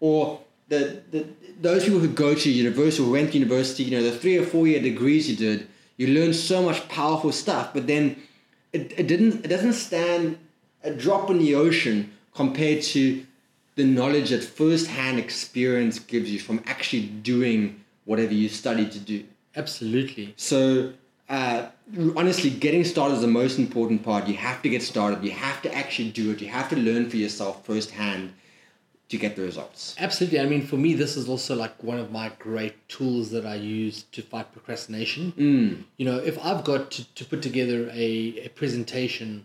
[0.00, 0.40] or
[0.72, 1.26] the, the
[1.60, 4.44] those people who go to university, who went to university, you know, the three or
[4.44, 8.16] four year degrees you did, you learned so much powerful stuff, but then
[8.72, 10.38] it, it didn't it doesn't stand
[10.82, 13.24] a drop in the ocean compared to
[13.76, 17.60] the knowledge that first hand experience gives you from actually doing
[18.06, 19.24] whatever you studied to do.
[19.54, 20.34] Absolutely.
[20.36, 20.92] So,
[21.28, 21.66] uh,
[22.16, 24.26] honestly, getting started is the most important part.
[24.26, 25.22] You have to get started.
[25.22, 26.40] You have to actually do it.
[26.40, 28.32] You have to learn for yourself firsthand
[29.12, 29.94] to get the results.
[29.98, 30.40] Absolutely.
[30.40, 33.56] I mean, for me, this is also like one of my great tools that I
[33.56, 35.32] use to fight procrastination.
[35.36, 35.84] Mm.
[35.98, 38.08] You know, if I've got to, to put together a,
[38.46, 39.44] a presentation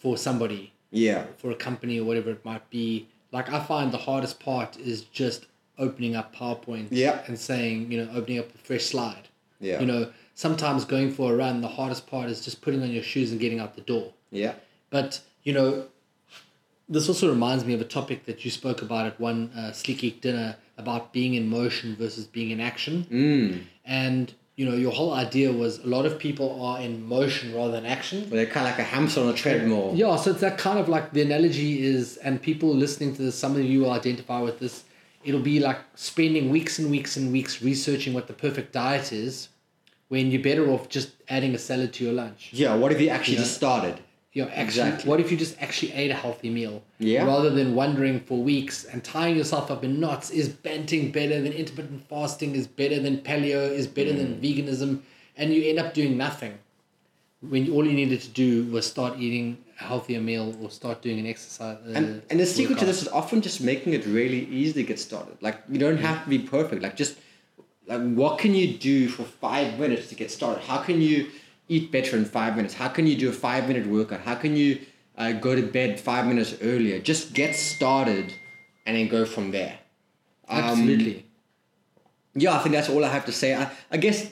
[0.00, 1.24] for somebody, Yeah.
[1.38, 5.02] for a company or whatever it might be, like I find the hardest part is
[5.22, 7.22] just opening up PowerPoint Yeah.
[7.26, 9.26] and saying, you know, opening up a fresh slide.
[9.60, 9.80] Yeah.
[9.80, 10.02] You know,
[10.34, 13.40] sometimes going for a run, the hardest part is just putting on your shoes and
[13.40, 14.12] getting out the door.
[14.30, 14.54] Yeah.
[14.90, 15.86] But you know,
[16.88, 19.98] this also reminds me of a topic that you spoke about at one uh, Sleek
[19.98, 23.06] Geek dinner about being in motion versus being in action.
[23.10, 23.62] Mm.
[23.84, 27.72] And you know, your whole idea was a lot of people are in motion rather
[27.72, 28.20] than action.
[28.20, 29.92] But they're kind of like a hamster on a treadmill.
[29.94, 33.34] Yeah, so it's that kind of like the analogy is, and people listening to this,
[33.34, 34.84] some of you will identify with this.
[35.24, 39.48] It'll be like spending weeks and weeks and weeks researching what the perfect diet is,
[40.08, 42.50] when you're better off just adding a salad to your lunch.
[42.52, 42.76] Yeah.
[42.76, 43.98] What if you actually just started?
[44.34, 45.08] You know, actually, Exactly.
[45.08, 47.24] what if you just actually ate a healthy meal Yeah.
[47.24, 50.30] rather than wondering for weeks and tying yourself up in knots?
[50.30, 52.54] Is banting better than intermittent fasting?
[52.56, 53.70] Is better than paleo?
[53.70, 54.16] Is better Mm.
[54.18, 55.00] than veganism?
[55.36, 56.54] And you end up doing nothing
[57.48, 61.18] when all you needed to do was start eating a healthier meal or start doing
[61.20, 61.78] an exercise.
[61.86, 64.82] Uh, And, and the secret to this is often just making it really easy to
[64.82, 65.36] get started.
[65.40, 66.82] Like you don't have to be perfect.
[66.82, 67.14] Like just
[67.86, 70.62] like what can you do for five minutes to get started?
[70.64, 71.28] How can you
[71.68, 72.74] eat better in five minutes?
[72.74, 74.20] How can you do a five minute workout?
[74.20, 74.80] How can you
[75.16, 76.98] uh, go to bed five minutes earlier?
[76.98, 78.34] Just get started
[78.86, 79.78] and then go from there.
[80.48, 81.24] Um, Absolutely.
[82.34, 83.54] yeah, I think that's all I have to say.
[83.54, 84.30] I, I guess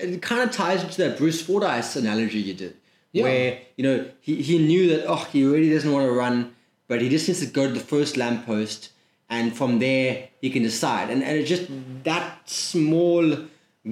[0.00, 2.76] it kind of ties into that Bruce Fordyce analogy you did,
[3.12, 3.22] Yeah.
[3.24, 6.54] where you know he, he knew that oh he really doesn't want to run,
[6.88, 8.90] but he just needs to go to the first lamppost,
[9.30, 11.08] and from there he can decide.
[11.08, 11.68] And and it just
[12.04, 13.38] that small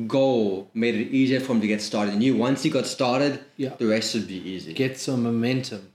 [0.06, 2.14] goal made it easier for him to get started.
[2.14, 3.74] And you, once he got started, Yeah.
[3.76, 4.72] the rest would be easy.
[4.72, 5.88] Get some momentum.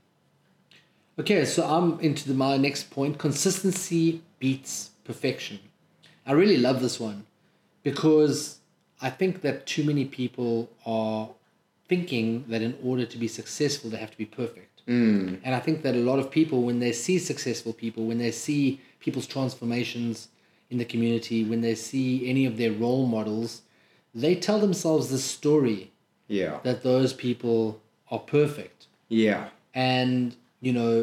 [1.20, 3.18] Okay, so I'm into the, my next point.
[3.18, 5.60] Consistency beats perfection.
[6.28, 7.26] I really love this one
[7.82, 8.60] because
[9.02, 11.30] I think that too many people are
[11.90, 14.82] thinking that in order to be successful, they have to be perfect.
[14.88, 15.40] Mm.
[15.44, 18.32] And I think that a lot of people, when they see successful people, when they
[18.32, 20.28] see people's transformations
[20.70, 23.62] in the community, when they see any of their role models,
[24.22, 25.92] they tell themselves this story
[26.28, 26.60] Yeah.
[26.64, 27.80] that those people
[28.12, 28.88] are perfect.
[29.10, 29.50] Yeah.
[29.74, 30.94] And, you know,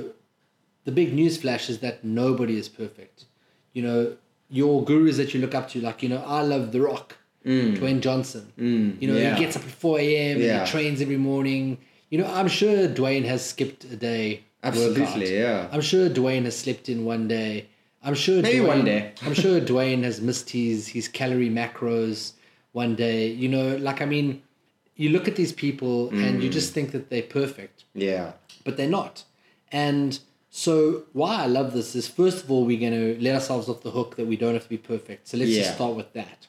[0.85, 3.25] the big news flash is that nobody is perfect.
[3.73, 4.17] You know,
[4.51, 8.01] your gurus that you look up to, like, you know, I love The Rock, Dwayne
[8.01, 8.53] Johnson.
[8.59, 9.01] Mm.
[9.01, 9.35] You know, yeah.
[9.35, 10.41] he gets up at 4 a.m.
[10.43, 11.79] and he trains every morning.
[12.11, 14.45] You know, I'm sure Dwayne has skipped a day.
[14.63, 15.29] Absolutely, workout.
[15.29, 15.69] yeah.
[15.73, 17.67] I'm sure Dwayne has slept in one day.
[18.03, 19.13] I'm sure Maybe Dwayne, one day.
[19.23, 22.33] I'm sure Dwayne has missed his his calorie macros
[22.75, 23.29] one day.
[23.29, 24.43] You know, like I mean,
[24.97, 26.43] you look at these people and Mm.
[26.43, 28.33] you just think that they're perfect, Yeah.
[28.65, 29.25] but they're not.
[29.73, 30.19] And
[30.51, 33.83] so why I love this is first of all we're going to let ourselves off
[33.83, 35.27] the hook that we don't have to be perfect.
[35.29, 36.47] So let's just start with that.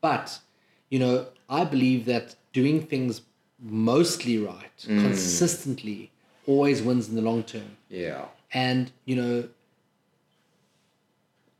[0.00, 0.38] But
[0.90, 3.22] you know, I believe that doing things
[3.60, 5.02] mostly right, Mm.
[5.02, 6.10] consistently,
[6.46, 7.76] always wins in the long term.
[7.88, 8.26] Yeah.
[8.52, 9.48] And, you know,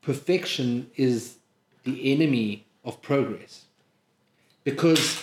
[0.02, 1.36] perfection is
[1.84, 3.66] the enemy of progress.
[4.70, 5.22] Because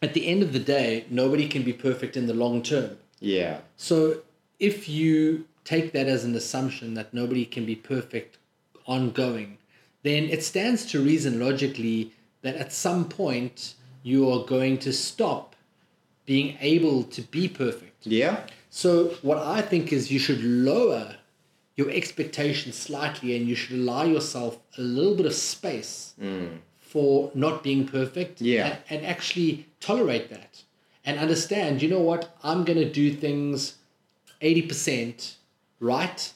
[0.00, 2.96] at the end of the day, nobody can be perfect in the long term.
[3.20, 3.58] Yeah.
[3.76, 4.22] So
[4.58, 8.38] if you take that as an assumption that nobody can be perfect
[8.86, 9.58] ongoing,
[10.02, 15.54] then it stands to reason logically that at some point you are going to stop
[16.26, 18.06] being able to be perfect.
[18.06, 18.44] Yeah.
[18.70, 21.16] So what I think is you should lower
[21.76, 26.58] your expectations slightly and you should allow yourself a little bit of space mm.
[26.92, 28.66] For not being perfect Yeah.
[28.66, 29.50] and, and actually
[29.88, 30.52] tolerate that
[31.06, 33.56] and understand you know what i'm going to do things
[34.40, 35.34] 80%
[35.80, 36.32] right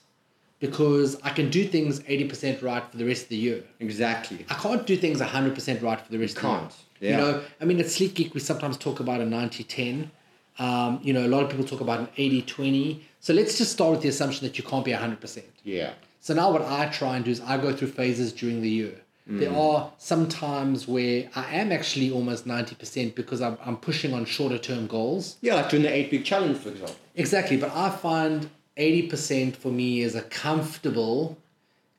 [0.59, 4.38] because i can do things 80% right for the rest of the year Exactly.
[4.49, 7.19] I can't do things 100% right for the rest can't, of the year.
[7.19, 7.27] yeah.
[7.27, 10.11] You know, I mean, at Sleekgeek, we sometimes talk about a 90 10.
[10.59, 13.05] Um, you know, a lot of people talk about an 80 20.
[13.21, 15.42] So let's just start with the assumption that you can't be 100%.
[15.64, 15.92] Yeah.
[16.21, 18.95] So now what I try and do is I go through phases during the year.
[19.29, 19.59] There mm.
[19.59, 24.59] are some times where I am actually almost 90% because I'm, I'm pushing on shorter
[24.59, 25.37] term goals.
[25.41, 26.95] Yeah, like doing the eight week challenge, for example.
[27.17, 31.37] Exactly, but I find 80% for me is a comfortable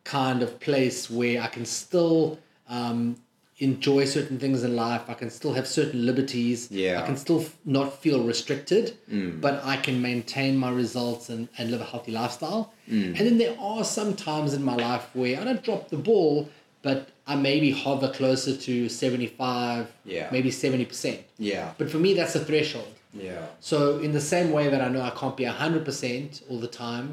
[0.05, 3.17] kind of place where I can still um,
[3.59, 5.01] enjoy certain things in life.
[5.09, 6.69] I can still have certain liberties.
[6.71, 7.01] Yeah.
[7.01, 9.41] I can still f- not feel restricted, mm.
[9.41, 12.71] but I can maintain my results and, and live a healthy lifestyle.
[12.89, 13.17] Mm.
[13.17, 16.49] And then there are some times in my life where I don't drop the ball,
[16.87, 16.99] but
[17.31, 20.27] I maybe hover closer to 75, Yeah.
[20.35, 21.17] maybe 70%.
[21.51, 21.65] Yeah.
[21.79, 22.93] But for me, that's a threshold.
[23.13, 23.45] Yeah.
[23.59, 26.73] So in the same way that I know I can't be hundred percent all the
[26.85, 27.07] time,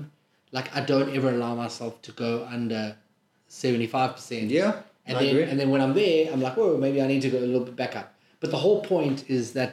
[0.56, 2.82] like I don't ever allow myself to go under
[3.48, 4.46] seventy five percent.
[4.60, 4.72] Yeah,
[5.06, 5.44] And I then agree.
[5.50, 7.66] and then when I'm there, I'm like, oh, maybe I need to go a little
[7.70, 8.08] bit back up.
[8.40, 9.72] But the whole point is that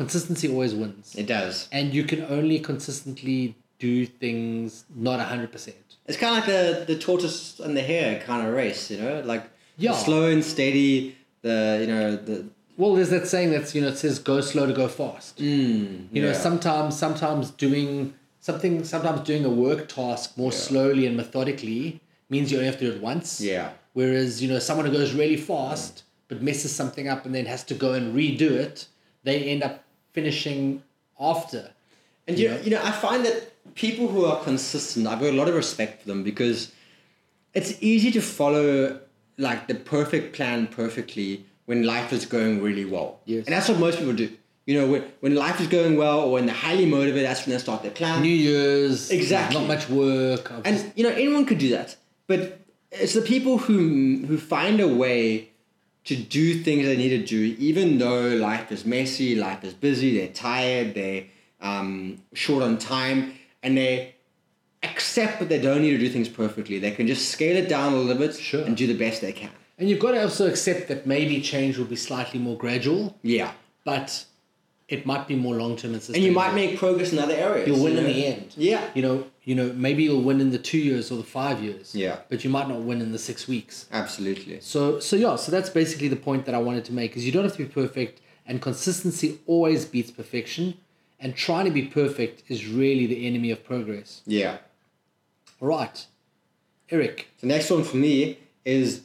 [0.00, 1.68] consistency always wins, It does.
[1.76, 3.40] and you can only consistently
[3.82, 5.76] do things not hundred percent.
[6.06, 9.22] It's kind of like the, the tortoise and the hare kind of race, you know?
[9.32, 9.44] Like
[9.76, 9.92] Yeah.
[10.06, 12.36] slow and steady, the, you know, the.
[12.78, 15.38] Well, there's that saying that's you know it says go slow to go fast.
[15.38, 18.14] Mm, you know sometimes sometimes doing
[18.48, 20.58] something sometimes doing a work task more Yeah.
[20.68, 22.00] slowly and methodically
[22.32, 23.68] means you only have to do it once Yeah.
[23.98, 25.94] whereas you know someone who goes really fast
[26.28, 28.76] but messes something up and then has to go and redo it
[29.26, 29.74] they end up
[30.16, 30.82] finishing
[31.32, 31.62] after
[32.26, 32.60] And you you, know?
[32.64, 36.02] you know, I find that people who are consistent, I've got a lot of respect
[36.02, 36.72] for them because
[37.54, 39.00] it's easy to follow
[39.38, 43.20] like the perfect plan perfectly when life is going really well.
[43.24, 43.46] Yes.
[43.46, 44.30] And that's what most people do.
[44.66, 47.52] You know, when, when life is going well or when they're highly motivated, that's when
[47.54, 48.22] they start their plan.
[48.22, 49.58] new year's Exactly.
[49.58, 51.96] not much work and you know, anyone could do that.
[52.26, 52.60] But
[52.92, 55.48] it's the people who who find a way
[56.04, 60.18] to do things they need to do, even though life is messy, life is busy,
[60.18, 61.24] they're tired, they're
[61.60, 64.14] um, short on time, and they
[64.82, 66.78] accept that they don't need to do things perfectly.
[66.78, 68.62] They can just scale it down a little bit Sure.
[68.64, 69.50] and do the best they can.
[69.78, 73.52] and you've got to also accept that maybe change will be slightly more gradual Yeah.
[73.84, 74.24] but
[74.88, 77.66] it might be more long-term and And you might make progress in other areas.
[77.68, 78.82] you'll win you in the end Yeah.
[78.94, 81.94] you know, you know, maybe you'll win in the two years or the five years.
[81.94, 82.16] Yeah.
[82.28, 83.86] But you might not win in the six weeks.
[83.90, 84.58] Absolutely.
[84.60, 87.32] So, so yeah, so that's basically the point that I wanted to make is you
[87.32, 90.74] don't have to be perfect, and consistency always beats perfection,
[91.22, 94.22] and trying to be perfect is really the enemy of progress.
[94.26, 94.58] Yeah.
[95.60, 96.04] Right.
[96.90, 97.28] Eric.
[97.40, 99.02] The next one for me is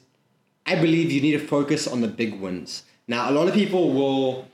[0.66, 2.84] I believe you need to focus on the big wins.
[3.08, 4.48] Now, a lot of people will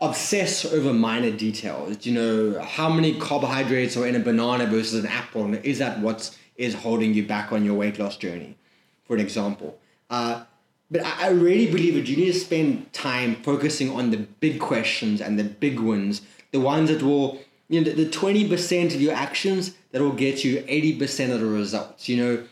[0.00, 2.06] obsess over minor details.
[2.06, 5.44] You know, how many carbohydrates are in a banana versus an apple?
[5.44, 8.56] And is that what is holding you back on your weight loss journey,
[9.04, 9.78] for an example?
[10.08, 10.44] Uh,
[10.90, 14.60] but I, I really believe that you need to spend time focusing on the big
[14.60, 16.22] questions and the big wins,
[16.52, 20.44] the ones that will, you know, the, the 20% of your actions that will get
[20.44, 22.08] you 80% of the results.
[22.08, 22.44] You know,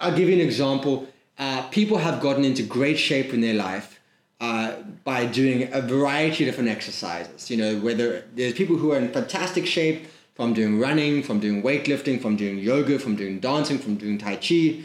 [0.00, 1.08] I'll give you an example.
[1.38, 4.00] Uh, people have gotten into great shape in their life
[4.40, 4.74] uh,
[5.04, 7.50] by doing a variety of different exercises.
[7.50, 11.62] You know, whether there's people who are in fantastic shape from doing running, from doing
[11.62, 14.80] weightlifting, from doing yoga, from doing dancing, from doing Tai Chi.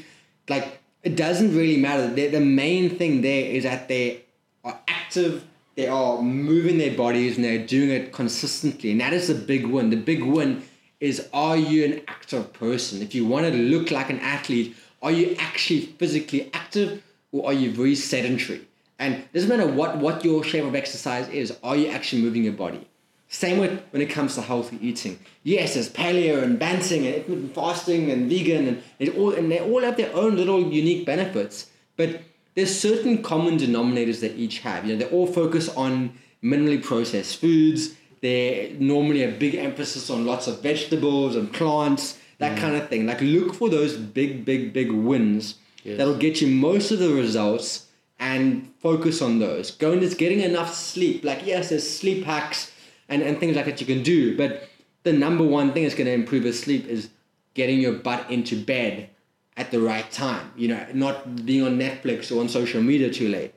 [0.48, 2.08] Like, it doesn't really matter.
[2.14, 4.26] The, the main thing there is that they
[4.64, 5.44] are active,
[5.78, 8.92] they are moving their bodies, and they're doing it consistently.
[8.92, 9.92] And that is the big win.
[9.92, 10.64] The big win
[11.00, 13.02] is are you an active person?
[13.04, 17.54] If you want to look like an athlete, are you actually physically active or are
[17.54, 18.68] you very sedentary?
[18.98, 22.54] And doesn't matter what, what your shape of exercise is, are you actually moving your
[22.54, 22.88] body?
[23.30, 25.20] Same with when it comes to healthy eating.
[25.44, 29.82] Yes, there's paleo and banting and fasting and vegan and it all and they all
[29.82, 31.70] have their own little unique benefits.
[31.98, 32.22] But
[32.58, 34.84] there's certain common denominators that each have.
[34.84, 37.94] You know, they all focus on minimally processed foods.
[38.22, 42.62] They're normally a big emphasis on lots of vegetables and plants, that mm.
[42.62, 43.06] kind of thing.
[43.06, 45.54] Like look for those big, big, big wins
[45.84, 46.00] yes.
[46.00, 47.90] that'll get you most of the results
[48.20, 49.70] and focus on those.
[49.70, 51.24] Going is getting enough sleep.
[51.24, 52.72] Like yes, there's sleep hacks
[53.08, 54.36] and, and things like that you can do.
[54.36, 54.68] But
[55.04, 57.12] the number one thing that's going to improve your sleep is
[57.54, 59.12] getting your butt into bed
[59.58, 60.52] at the right time.
[60.56, 63.54] You know, not being on Netflix or on social media too late.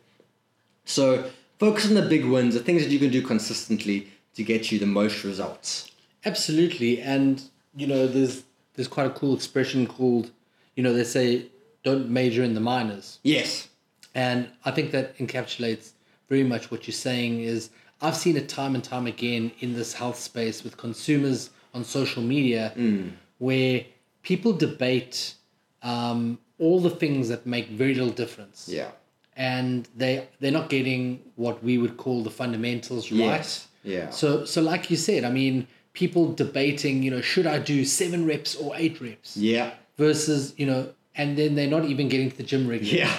[0.84, 4.72] So focus on the big wins, the things that you can do consistently to get
[4.72, 5.90] you the most results.
[6.24, 7.42] Absolutely, and
[7.76, 8.42] you know, there's
[8.74, 10.30] there's quite a cool expression called,
[10.74, 11.46] you know, they say
[11.82, 13.18] don't major in the minors.
[13.22, 13.68] Yes.
[14.14, 15.92] And I think that encapsulates
[16.28, 17.70] very much what you're saying is
[18.00, 22.22] I've seen it time and time again in this health space with consumers on social
[22.22, 23.12] media mm.
[23.38, 23.84] where
[24.22, 25.34] people debate
[25.82, 28.68] um, all the things that make very little difference.
[28.68, 28.90] Yeah.
[29.36, 33.66] And they they're not getting what we would call the fundamentals right.
[33.82, 34.10] Yeah.
[34.10, 38.26] So so like you said, I mean, people debating, you know, should I do seven
[38.26, 39.36] reps or eight reps?
[39.36, 39.72] Yeah.
[39.96, 43.00] Versus, you know, and then they're not even getting to the gym regularly.
[43.00, 43.16] Yeah.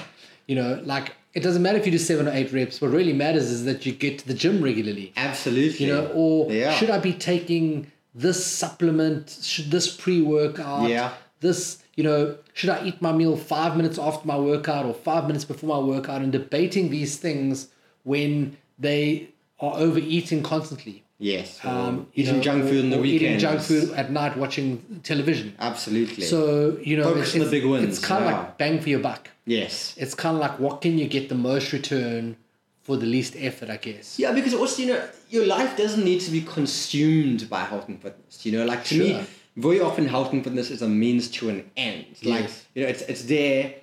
[0.47, 2.81] You know, like it doesn't matter if you do seven or eight reps.
[2.81, 5.13] What really matters is that you get to the gym regularly.
[5.15, 5.85] Absolutely.
[5.85, 6.73] You know, or yeah.
[6.73, 9.39] should I be taking this supplement?
[9.41, 10.89] Should this pre workout?
[10.89, 11.13] Yeah.
[11.41, 15.27] This, you know, should I eat my meal five minutes after my workout or five
[15.27, 16.21] minutes before my workout?
[16.21, 17.67] And debating these things
[18.03, 19.29] when they
[19.59, 21.03] are overeating constantly.
[21.21, 21.63] Yes.
[21.63, 23.21] Um, eating know, junk food in the weekend.
[23.21, 25.55] Eating junk food at night, watching television.
[25.59, 26.23] Absolutely.
[26.23, 27.85] So you know, focus on the big wins.
[27.85, 29.29] It's kind of like bang for your buck.
[29.45, 29.93] Yes.
[29.97, 32.37] It's kind of like what can you get the most return
[32.81, 34.17] for the least effort, I guess.
[34.17, 38.01] Yeah, because also you know your life doesn't need to be consumed by health and
[38.01, 38.43] fitness.
[38.43, 39.05] You know, like to sure.
[39.05, 39.25] me,
[39.57, 42.05] very often health and fitness is a means to an end.
[42.23, 42.65] Like yes.
[42.73, 43.75] you know, it's it's there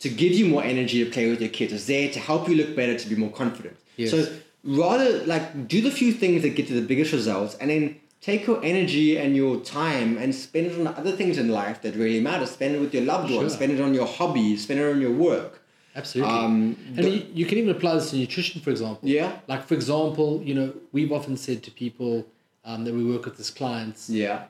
[0.00, 1.72] to give you more energy to play with your kids.
[1.72, 3.76] It's there to help you look better, to be more confident.
[3.96, 4.10] Yes.
[4.10, 4.26] So
[4.64, 8.46] rather like do the few things that get to the biggest results and then take
[8.46, 12.20] your energy and your time and spend it on other things in life that really
[12.20, 15.00] matter spend it with your loved ones spend it on your hobbies spend it on
[15.00, 15.60] your work
[15.94, 19.62] absolutely um, and you, you can even apply this to nutrition for example yeah like
[19.62, 22.26] for example you know we've often said to people
[22.64, 24.44] um, that we work with as clients yeah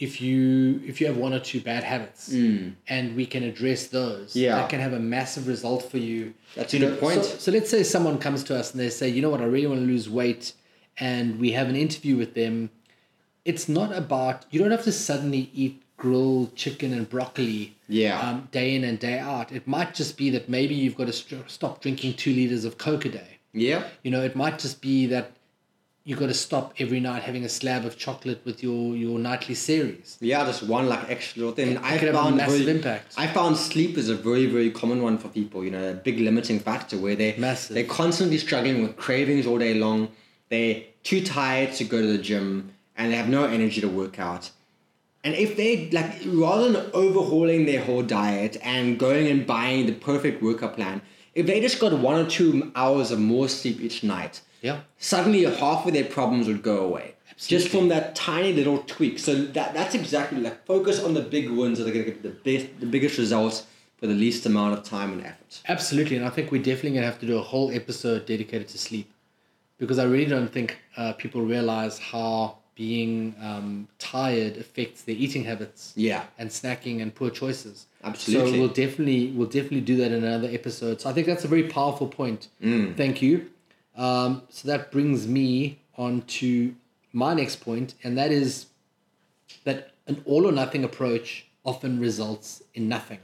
[0.00, 2.72] if you if you have one or two bad habits mm.
[2.88, 4.56] and we can address those yeah.
[4.56, 6.32] that can have a massive result for you.
[6.56, 7.22] That's a good point.
[7.22, 9.42] so, so, let's say someone comes to us and they say you know what?
[9.42, 10.54] I really want to lose weight
[10.98, 12.70] and we have an interview with them.
[13.44, 18.18] It's not about you don't have to suddenly eat grilled chicken and broccoli yeah.
[18.20, 19.52] um, day in and day out.
[19.52, 22.78] It might just be that maybe you've got to st- stop drinking two liters of
[22.78, 23.38] coke a day.
[23.52, 23.84] Yeah.
[24.02, 25.32] You know it might just be that
[26.10, 29.54] you got to stop every night having a slab of chocolate with your your nightly
[29.54, 30.18] series.
[30.20, 31.78] Yeah, just one like extra thing.
[31.78, 33.14] I found massive very, impact.
[33.16, 35.64] I found sleep is a very very common one for people.
[35.64, 37.74] You know, a big limiting factor where they massive.
[37.74, 40.08] they're constantly struggling with cravings all day long.
[40.48, 44.18] They're too tired to go to the gym and they have no energy to work
[44.18, 44.50] out.
[45.22, 49.92] And if they like rather than overhauling their whole diet and going and buying the
[49.92, 51.02] perfect workout plan,
[51.36, 54.80] if they just got one or two hours of more sleep each night yeah.
[54.98, 57.14] Suddenly, half of their problems would go away.
[57.30, 57.58] Absolutely.
[57.58, 59.18] Just from that tiny little tweak.
[59.18, 62.22] So that that's exactly like focus on the big wins that are going to get
[62.22, 63.66] the best, the biggest results
[63.98, 65.60] for the least amount of time and effort.
[65.68, 68.68] Absolutely, and I think we're definitely going to have to do a whole episode dedicated
[68.68, 69.10] to sleep,
[69.78, 75.44] because I really don't think uh, people realize how being um, tired affects their eating
[75.44, 75.92] habits.
[75.96, 76.24] Yeah.
[76.38, 77.86] And snacking and poor choices.
[78.02, 78.52] Absolutely.
[78.52, 81.02] So we'll definitely we'll definitely do that in another episode.
[81.02, 82.48] So I think that's a very powerful point.
[82.62, 82.96] Mm.
[82.96, 83.50] Thank you.
[83.96, 86.74] Um, so that brings me on to
[87.12, 88.66] my next point, and that is
[89.64, 93.20] that an all or nothing approach often results in nothing.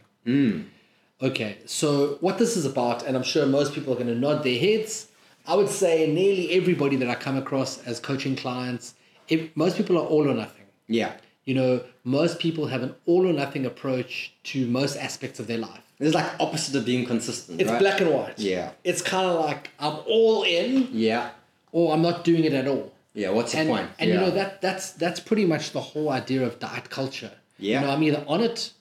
[1.22, 4.42] Okay, so what this is about, and I'm sure most people are going to nod
[4.42, 5.08] their heads.
[5.46, 8.94] I would say nearly everybody that I come across as coaching clients,
[9.28, 10.66] if, most people are all or nothing.
[10.88, 11.12] Yeah.
[11.44, 15.58] You know, most people have an all or nothing approach to most aspects of their
[15.58, 15.85] life.
[15.98, 17.60] It's like opposite of being consistent.
[17.60, 17.78] It's right?
[17.78, 18.38] black and white.
[18.38, 18.72] Yeah.
[18.84, 21.30] It's kind of like I'm all in Yeah.
[21.72, 22.92] or I'm not doing it at all.
[23.14, 23.30] Yeah.
[23.30, 23.88] What's the and, point?
[23.98, 24.14] And yeah.
[24.14, 27.32] you know that that's that's pretty much the whole idea of diet culture.
[27.58, 27.80] Yeah.
[27.80, 28.72] You know, I'm either on it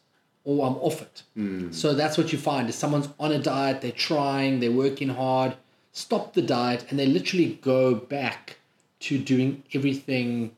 [0.43, 1.24] or I'm off it.
[1.36, 1.72] Hmm.
[1.72, 5.55] So that's what you find is someone's on a diet, they're trying, they're working hard,
[5.93, 8.57] stop the diet, and they literally go back
[8.99, 10.51] to doing everything,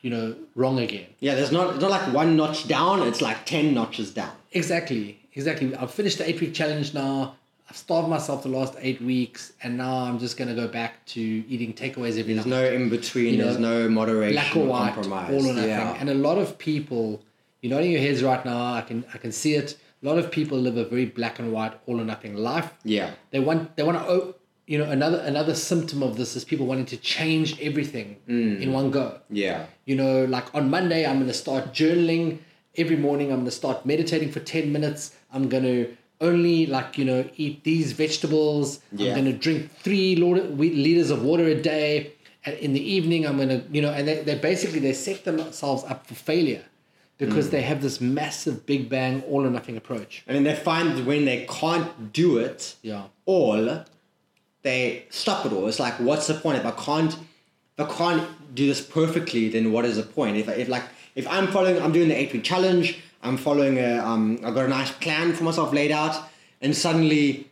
[0.00, 1.06] you know, wrong again.
[1.20, 1.34] Yeah.
[1.34, 1.80] There's not.
[1.80, 3.02] Not like one notch down.
[3.02, 4.32] It's like ten notches down.
[4.52, 5.74] Exactly, exactly.
[5.74, 7.36] I've finished the eight week challenge now.
[7.70, 11.20] I've starved myself the last eight weeks, and now I'm just gonna go back to
[11.20, 12.44] eating takeaways every night.
[12.44, 12.70] There's night.
[12.70, 13.32] no in between.
[13.34, 14.34] You know, there's no moderation.
[14.36, 15.30] black or white, compromise.
[15.34, 15.68] all or nothing.
[15.70, 15.96] Yeah.
[16.00, 17.20] And a lot of people,
[17.60, 18.72] you're nodding your heads right now.
[18.74, 19.76] I can I can see it.
[20.02, 22.68] A lot of people live a very black and white, all or nothing life.
[22.84, 23.10] yeah.
[23.32, 24.04] They want they want to.
[24.14, 24.34] Oh,
[24.66, 28.60] you know, another another symptom of this is people wanting to change everything Mm.
[28.62, 29.06] in one go.
[29.30, 29.66] Yeah.
[29.84, 32.26] You know, like on Monday, I'm going to start journaling.
[32.76, 35.14] Every morning, I'm going to start meditating for 10 minutes.
[35.32, 38.80] I'm going to only, like, you know, eat these vegetables.
[38.92, 39.14] Yeah.
[39.14, 42.12] I'm going to drink three liters of water a day.
[42.44, 45.24] And in the evening, I'm going to, you know, and they, they basically, they set
[45.24, 46.64] themselves up for failure
[47.18, 47.50] because mm.
[47.50, 50.24] they have this massive big bang all or nothing approach.
[50.26, 53.04] And then they find when they can't do it Yeah.
[53.26, 53.84] all,
[54.62, 55.66] they stop it all.
[55.68, 56.58] It's like, what's the point?
[56.58, 57.12] If I can't,
[57.76, 60.36] if I can't do this perfectly, then what is the point?
[60.36, 63.00] If, I- if like, if I'm following, I'm doing the eight week challenge.
[63.22, 66.16] I'm following a, um, I've got a nice plan for myself laid out,
[66.60, 67.48] and suddenly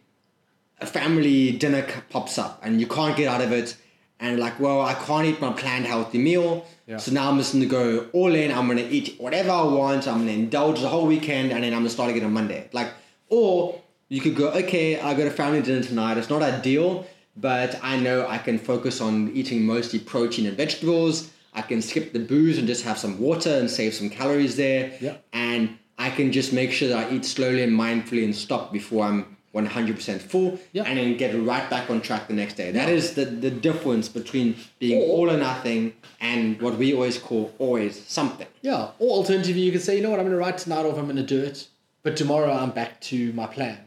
[0.80, 3.76] a family dinner pops up, and you can't get out of it.
[4.18, 6.96] And like, well, I can't eat my planned healthy meal, Yeah.
[6.96, 8.50] so now I'm just gonna go all in.
[8.50, 10.06] I'm gonna eat whatever I want.
[10.08, 12.68] I'm gonna indulge the whole weekend, and then I'm gonna start again on Monday.
[12.72, 12.88] Like,
[13.28, 16.16] or you could go, okay, I got a family dinner tonight.
[16.16, 17.06] It's not ideal,
[17.36, 21.28] but I know I can focus on eating mostly protein and vegetables.
[21.56, 24.92] I can skip the booze and just have some water and save some calories there.
[25.00, 25.16] Yeah.
[25.32, 29.04] And I can just make sure that I eat slowly and mindfully and stop before
[29.06, 30.82] I'm 100% full Yeah.
[30.84, 32.70] and then get right back on track the next day.
[32.72, 37.54] That is the, the difference between being all or nothing and what we always call
[37.58, 38.46] always something.
[38.60, 38.90] Yeah.
[38.98, 41.04] Or alternatively, you could say, you know what, I'm going to write tonight off, I'm
[41.04, 41.68] going to do it.
[42.02, 43.78] But tomorrow I'm back to my plan.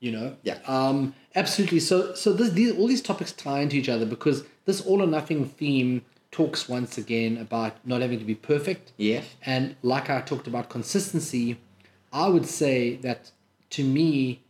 [0.00, 0.36] You know?
[0.42, 0.58] Yeah.
[0.66, 1.80] Um, absolutely.
[1.80, 5.06] So, so this, these, all these topics tie into each other because this all or
[5.06, 6.04] nothing theme
[6.36, 8.92] talks once again about not having to be perfect.
[8.98, 9.24] Yes.
[9.54, 11.44] And like I talked about consistency,
[12.12, 13.30] I would say that
[13.70, 14.40] to me,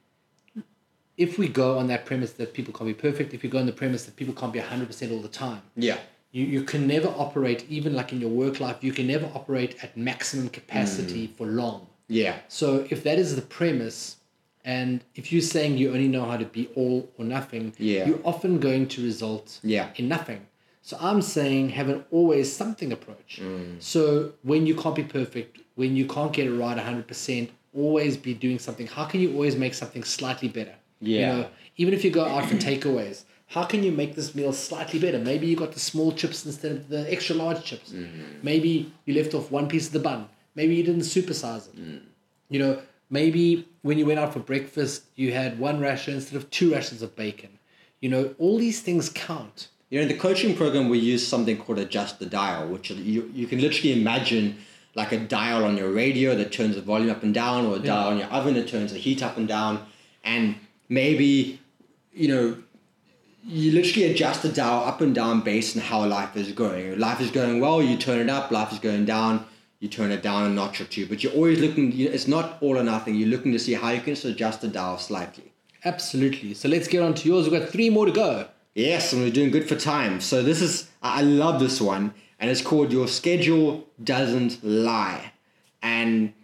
[1.16, 3.66] if we go on that premise that people can't be perfect, if you go on
[3.66, 5.99] the premise that people can't be 100% all the time, Yeah.
[6.32, 9.72] you, you can never operate, even like in your work life, you can never operate
[9.84, 10.53] at maximum Mm.
[10.61, 11.87] capacity for long.
[12.09, 12.34] Yeah.
[12.49, 14.16] So if that is the premise,
[14.64, 18.07] and if you're saying you only know how to be all or nothing, Yeah.
[18.09, 19.87] you're often going to result Yeah.
[19.99, 20.41] in nothing.
[20.87, 23.41] So I'm saying have an always something approach.
[23.43, 23.82] Mm.
[23.82, 28.34] So when you can't be perfect, when you can't get it right 100%, always be
[28.34, 28.87] doing something.
[28.87, 30.76] How can you always make something slightly better?
[31.01, 31.18] Yeah.
[31.18, 34.53] You know, even if you go out for takeaways, how can you make this meal
[34.53, 35.18] slightly better?
[35.18, 37.93] Maybe you got the small chips instead of the extra large chips.
[38.45, 40.28] Maybe you left off one piece of the bun.
[40.55, 42.03] Maybe you didn't supersize it.
[42.49, 42.80] You know,
[43.11, 47.03] maybe when you went out for breakfast, you had one ration instead of two rations
[47.03, 47.59] of bacon.
[48.01, 49.66] You know, all these things count.
[49.89, 53.30] You know, in the coaching program, we use something called adjust the dial, which you,
[53.32, 54.59] you can literally imagine
[54.97, 57.78] like a dial on your radio that turns the volume up and down, or a
[57.78, 59.87] dial on your oven that turns the heat up and down.
[60.24, 60.57] And
[60.89, 61.61] maybe,
[62.12, 62.57] you know,
[63.45, 66.93] you literally adjust the dial up and down based on how life is going.
[66.93, 68.51] If life is going well, you turn it up.
[68.51, 69.47] Life is going down,
[69.78, 71.07] you turn it down a notch or two.
[71.07, 73.14] But you're always looking, you it's not all or nothing.
[73.14, 75.53] You're looking to see how you can adjust the dial slightly.
[75.84, 76.55] Absolutely.
[76.55, 77.49] So let's get on to yours.
[77.49, 78.49] We've got three more to go.
[78.77, 80.20] Yes, and we're doing good for time.
[80.20, 85.33] So this is I love this one, and it's called Your Schedule Doesn't Lie.
[85.81, 86.35] And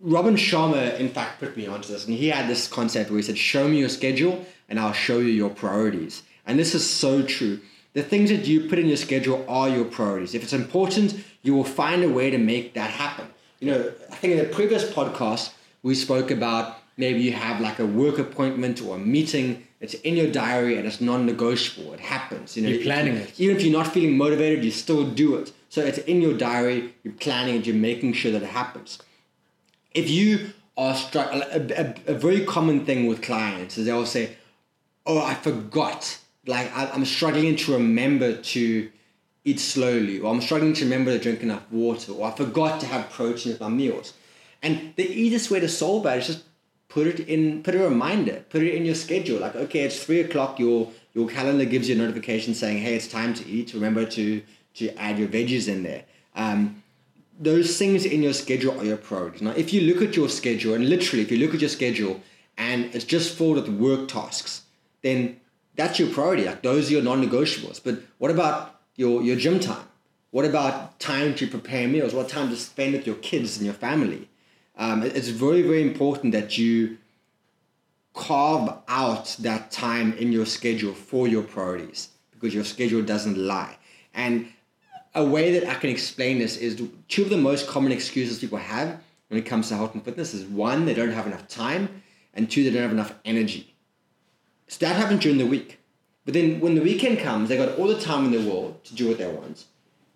[0.00, 3.22] Robin Sharma, in fact, put me onto this, and he had this concept where he
[3.22, 7.20] said, "Show me your schedule, and I'll show you your priorities." And this is so
[7.22, 7.60] true.
[7.92, 10.34] The things that you put in your schedule are your priorities.
[10.34, 13.26] If it's important, you will find a way to make that happen.
[13.60, 15.50] You know, I think in the previous podcast
[15.82, 19.66] we spoke about maybe you have like a work appointment or a meeting.
[19.80, 21.94] It's in your diary and it's non-negotiable.
[21.94, 22.56] It happens.
[22.56, 23.40] You know, You're planning it.
[23.40, 25.52] Even if you're not feeling motivated, you still do it.
[25.70, 26.94] So it's in your diary.
[27.04, 27.66] You're planning it.
[27.66, 28.98] You're making sure that it happens
[29.94, 34.36] if you are struck, a, a, a very common thing with clients is they'll say,
[35.06, 38.90] "Oh, I forgot like I, I'm struggling to remember to
[39.44, 42.86] eat slowly, or I'm struggling to remember to drink enough water, or I forgot to
[42.86, 44.14] have protein with my meals.
[44.62, 46.44] And the easiest way to solve that is just
[46.88, 49.40] put it in, put a reminder, put it in your schedule.
[49.40, 50.58] Like, okay, it's three o'clock.
[50.58, 53.74] Your your calendar gives you a notification saying, hey, it's time to eat.
[53.74, 54.42] Remember to
[54.74, 56.04] to add your veggies in there.
[56.34, 56.82] Um,
[57.40, 59.42] those things in your schedule are your priorities.
[59.42, 62.20] Now, if you look at your schedule, and literally, if you look at your schedule
[62.56, 64.62] and it's just filled with work tasks,
[65.02, 65.40] then
[65.76, 66.44] that's your priority.
[66.44, 67.80] Like those are your non-negotiables.
[67.82, 69.86] But what about your your gym time?
[70.30, 72.12] What about time to prepare meals?
[72.12, 74.28] What time to spend with your kids and your family?
[74.78, 76.98] Um, it's very very important that you
[78.14, 83.76] carve out that time in your schedule for your priorities because your schedule doesn't lie.
[84.14, 84.48] And
[85.14, 88.58] a way that I can explain this is two of the most common excuses people
[88.58, 92.02] have when it comes to health and fitness is one, they don't have enough time,
[92.34, 93.74] and two, they don't have enough energy.
[94.68, 95.78] So that happens during the week.
[96.24, 98.94] But then when the weekend comes, they got all the time in the world to
[98.94, 99.64] do what they want,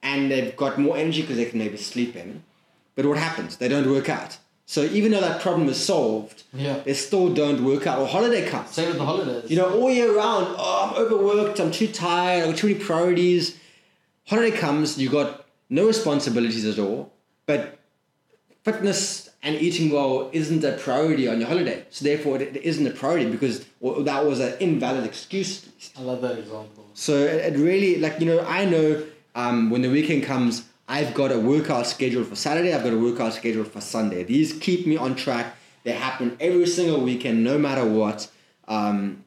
[0.03, 2.43] and they've got more energy because they can maybe sleep in.
[2.95, 3.57] But what happens?
[3.57, 4.39] They don't work out.
[4.73, 6.79] So even though that problem is solved, Yeah.
[6.87, 7.99] they still don't work out.
[7.99, 8.71] Or holiday comes.
[8.71, 9.51] Same with the holidays.
[9.51, 12.79] You know, all year round, oh, I'm overworked, I'm too tired, I've got too many
[12.79, 13.59] priorities.
[14.29, 17.13] Holiday comes, you've got no responsibilities at all,
[17.45, 17.81] but
[18.63, 21.85] fitness and eating well isn't a priority on your holiday.
[21.91, 25.69] So therefore, it, isn't a priority because that was an invalid excuse.
[25.99, 26.87] I love that example.
[26.95, 29.05] So it, it really, like, you know, I know
[29.35, 32.99] um, when the weekend comes, I've got a workout scheduled for Saturday, I've got a
[32.99, 34.25] workout scheduled for Sunday.
[34.25, 35.55] These keep me on track.
[35.85, 38.29] They happen every single weekend, no matter what.
[38.69, 39.25] Um,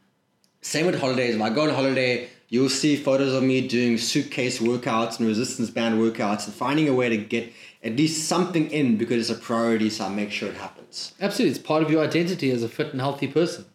[0.62, 1.36] same with holidays.
[1.36, 5.70] If I go on holiday, you'll see photos of me doing suitcase workouts and resistance
[5.70, 7.51] band workouts and finding a way to get
[7.84, 11.14] at least something in because it's a priority, so I make sure it happens.
[11.22, 13.66] Absolutely, it's part of your identity as a fit and healthy person.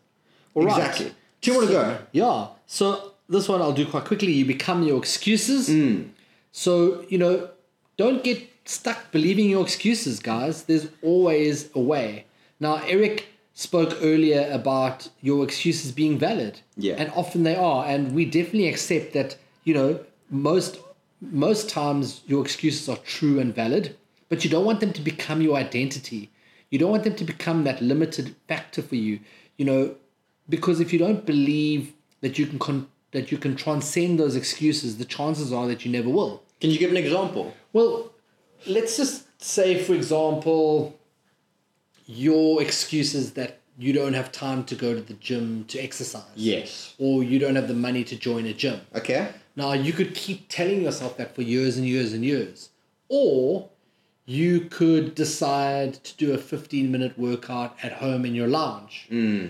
[0.55, 0.79] All right.
[0.79, 1.15] Exactly.
[1.41, 1.99] Two more to go.
[2.13, 2.49] Yeah.
[2.67, 4.33] So this one I'll do quite quickly.
[4.33, 5.69] You become your excuses.
[5.69, 6.09] Hmm.
[6.53, 7.51] So you know,
[8.01, 10.65] don't get stuck believing your excuses, guys.
[10.65, 12.25] There's always a way.
[12.59, 16.61] Now, Eric spoke earlier about your excuses being valid.
[16.79, 16.95] Yeah.
[16.97, 19.37] And often they are, and we definitely accept that.
[19.65, 20.79] You know, most
[21.21, 23.95] most times your excuses are true and valid,
[24.31, 26.31] but you don't want them to become your identity.
[26.71, 29.21] You don't want them to become that limited factor for you.
[29.59, 29.95] You know,
[30.49, 31.93] because if you don't believe
[32.23, 35.93] that you can con- that you can transcend those excuses, the chances are that you
[35.93, 36.43] never will.
[36.61, 37.55] Can you give an example?
[37.73, 38.11] Well,
[38.67, 40.99] let's just say, for example,
[42.07, 46.25] your excuse is that you don't have time to go to the gym to exercise,
[46.37, 46.95] Yes.
[46.99, 48.81] or you don't have the money to join a gym.
[48.95, 49.31] Okay.
[49.57, 52.71] Now, you could keep telling yourself that for years and years and years.
[53.09, 53.71] Or
[54.27, 59.47] you could decide to do a 15 minute workout at home in your lounge, hmm.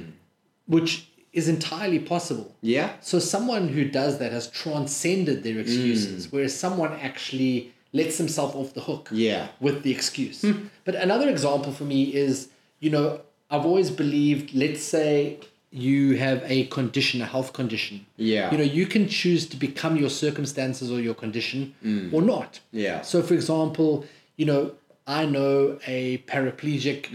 [0.66, 2.54] which is entirely possible.
[2.60, 2.94] Yeah.
[3.00, 6.32] So, someone who does that has transcended their excuses, mm.
[6.32, 9.48] whereas someone actually lets himself off the hook Yeah.
[9.60, 10.42] with the excuse.
[10.42, 10.66] Hmm.
[10.84, 13.20] But another example for me is, you know,
[13.50, 15.40] I've always believed, let's say
[15.72, 18.06] you have a condition, a health condition.
[18.16, 18.50] Yeah.
[18.52, 22.12] You know, you can choose to become your circumstances or your condition mm.
[22.12, 22.60] or not.
[22.72, 23.02] Yeah.
[23.02, 24.04] So, for example,
[24.36, 24.72] you know,
[25.18, 27.06] I know a paraplegic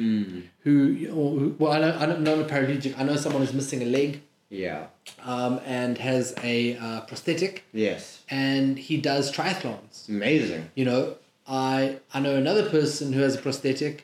[0.63, 0.73] who,
[1.19, 2.93] or who, well, I know, I don't know a paraplegic.
[2.99, 4.87] I know someone who's missing a leg Yeah.
[5.33, 8.21] um, and has a uh, prosthetic, Yes.
[8.29, 10.09] and he does triathlons.
[10.09, 10.63] Amazing.
[10.79, 11.03] You know,
[11.47, 13.95] I I know another person who has a prosthetic,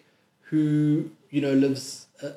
[0.49, 0.61] who
[1.29, 2.27] you know lives a,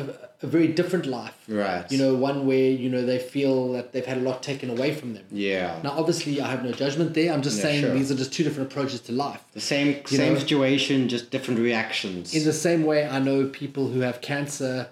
[0.00, 0.02] a,
[0.42, 1.34] a very different life.
[1.48, 1.90] Right.
[1.90, 4.94] You know, one where you know they feel that they've had a lot taken away
[4.94, 5.24] from them.
[5.30, 5.80] Yeah.
[5.82, 7.32] Now, obviously, I have no judgment there.
[7.32, 7.94] I'm just Yeah, saying sure.
[7.94, 9.42] these are just two different approaches to life.
[9.54, 10.38] The same You same know?
[10.40, 12.34] situation, just different reactions.
[12.34, 14.88] In the same way, I know people who have cancer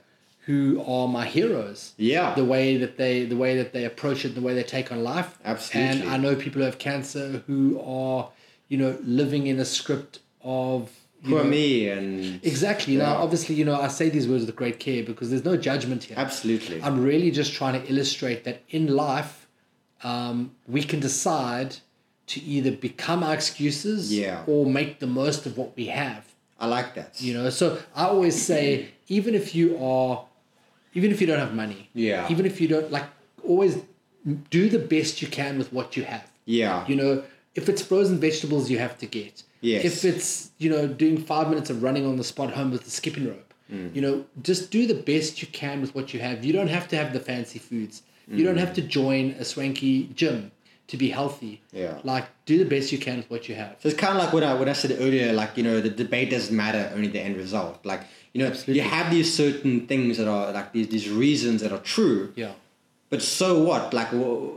[0.47, 1.93] who are my heroes.
[1.97, 2.35] yeah.
[2.35, 5.03] The way that they the way that they approach it, the way they take on
[5.03, 5.39] life.
[5.45, 6.01] Absolutely.
[6.03, 8.29] And I know people who have cancer who are,
[8.69, 10.91] you know, living in a script of
[11.25, 12.97] Poor know, me and Exactly.
[12.97, 16.05] Now, obviously, you know, I say these words with great care because there's no judgment
[16.05, 16.17] here.
[16.19, 16.83] absolutely.
[16.83, 19.47] I'm really just trying to illustrate that in life,
[20.03, 21.77] um, we can decide
[22.27, 24.43] to either become our excuses Yeah.
[24.47, 26.25] or make the most of what we have.
[26.59, 27.21] I like that.
[27.21, 30.25] You know, so I always say, even if you are,
[30.95, 32.27] even if you don't have money, Yeah.
[32.31, 33.05] even if you don't like,
[33.47, 33.79] always
[34.51, 36.25] do the best you can with what you have.
[36.47, 36.87] yeah.
[36.89, 37.23] You know,
[37.55, 39.43] if it's frozen vegetables, you have to get.
[39.61, 39.85] Yes.
[39.85, 42.91] If it's you know doing five minutes of running on the spot home with the
[42.91, 43.95] skipping rope, Mm.
[43.97, 46.45] you know, just do the best you can with what you have.
[46.45, 48.03] You don't have to have the fancy foods.
[48.29, 50.51] You don't have to join a swanky gym
[50.89, 51.63] to be healthy.
[51.73, 51.79] Mm.
[51.81, 51.99] Yeah.
[52.05, 53.77] Like do the best you can with what you have.
[53.81, 55.33] So it's kind of like what I what I said earlier.
[55.33, 57.79] Like you know, the debate doesn't matter, only the end result.
[57.87, 58.03] Like
[58.35, 58.83] you know, Absolutely.
[58.83, 62.53] you have these certain things that are like these these reasons that are true, Yeah.
[63.09, 63.95] but so what?
[63.95, 64.53] Like, wh-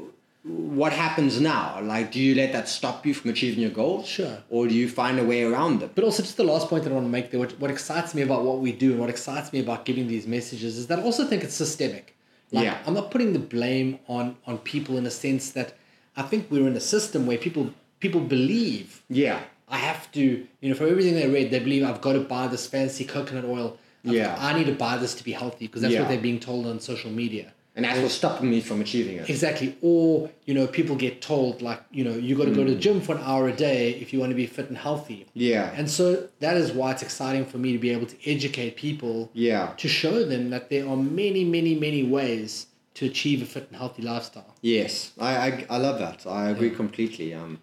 [0.48, 1.80] what happens now?
[1.82, 4.08] Like, do you let that stop you from achieving your goals?
[4.08, 4.38] Sure.
[4.50, 5.92] Or do you find a way around them?
[5.94, 8.16] But also, just the last point that I want to make there, what, what excites
[8.16, 11.00] me about what we do and what excites me about giving these messages is that
[11.00, 12.16] I also think it's systemic.
[12.52, 12.78] Like, Yeah.
[12.86, 15.74] I'm not putting the blame on on people in a sense that
[16.16, 19.40] I think we're in a system where people people believe Yeah.
[19.70, 20.22] I have to,
[20.62, 23.44] you know, from everything they read, they believe I've got to buy this fancy coconut
[23.44, 23.78] oil.
[24.06, 24.38] I've- Yeah.
[24.40, 26.02] I need to buy this to be healthy because that's Yeah.
[26.04, 27.52] what they're being told on social media.
[27.78, 29.30] And that's what's stopping me from achieving it.
[29.30, 29.78] Exactly.
[29.84, 32.80] Or, you know, people get told like, you know, you got to go to the
[32.80, 35.28] gym for an hour a day if you want to be fit and healthy.
[35.36, 35.72] Yeah.
[35.78, 39.30] And so that is why it's exciting for me to be able to educate people
[39.34, 39.74] Yeah.
[39.78, 42.66] to show them that there are many, many, many ways
[42.96, 44.56] to achieve a fit and healthy lifestyle.
[44.64, 45.12] Yes.
[45.20, 46.26] I, I, I love that.
[46.26, 47.36] I agree completely.
[47.36, 47.60] Um,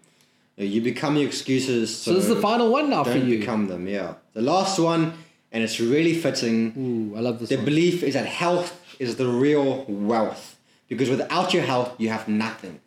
[0.57, 1.93] you become your excuses.
[1.93, 3.41] So, So, this is the final one now for you.
[3.41, 3.89] become them.
[3.89, 4.15] Yeah.
[4.35, 5.15] The last one,
[5.55, 6.75] and it's really fitting.
[6.77, 7.65] Ooh, I love this The one.
[7.65, 10.57] belief is that health is the real wealth
[10.89, 12.81] because without your health, you have nothing.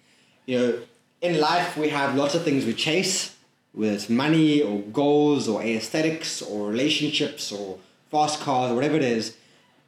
[0.46, 0.80] You know,
[1.22, 3.36] in life, we have lots of things we chase,
[3.74, 7.80] whether it's money or goals or aesthetics or relationships or
[8.12, 9.36] fast cars or whatever it is.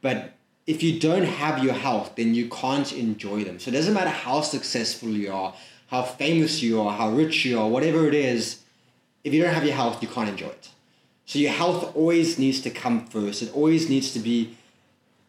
[0.02, 0.32] But
[0.66, 3.58] if you don't have your health, then you can't enjoy them.
[3.60, 5.54] So it doesn't matter how successful you are,
[5.88, 8.60] how famous you are, how rich you are, whatever it is,
[9.24, 10.68] if you don't have your health, you can't enjoy it.
[11.30, 13.40] So your health always needs to come first.
[13.40, 14.56] It always needs to be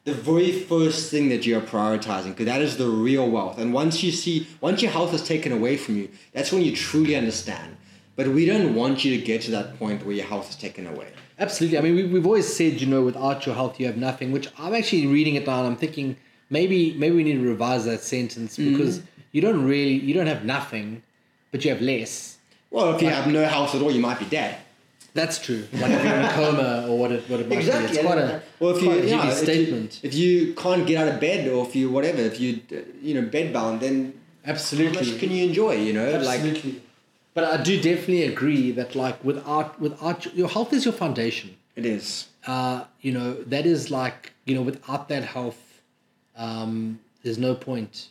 [0.03, 3.59] the very first thing that you're prioritizing because that is the real wealth.
[3.59, 6.75] And once you see, once your health is taken away from you, that's when you
[6.75, 7.77] truly understand.
[8.15, 10.87] But we don't want you to get to that point where your health is taken
[10.87, 11.09] away.
[11.37, 11.77] Absolutely.
[11.77, 14.47] I mean, we, we've always said, you know, without your health, you have nothing, which
[14.57, 15.67] I'm actually reading it down.
[15.67, 16.17] I'm thinking
[16.49, 18.71] maybe maybe we need to revise that sentence mm-hmm.
[18.71, 21.03] because you don't really, you don't have nothing,
[21.51, 22.39] but you have less.
[22.71, 24.57] Well, if you have no health at all, you might be dead.
[25.13, 25.63] That's true.
[25.73, 27.65] Like if you're in a coma or what it, what it might be.
[27.65, 29.99] It's quite a, well, if you, quite a yeah, heavy if you- statement.
[30.03, 32.61] If you, can't get out of bed or if you whatever, if you
[33.01, 34.13] you know bedbound, then
[34.45, 35.11] absolutely, how Absolutely.
[35.11, 35.73] much can you enjoy?
[35.75, 36.81] You know, like Absolutely.
[37.33, 41.57] but I do definitely agree that like without without your health is your foundation.
[41.75, 42.27] it is.
[42.47, 45.81] Uh, you know that is like you know without that health,
[46.37, 48.07] um, there's no point.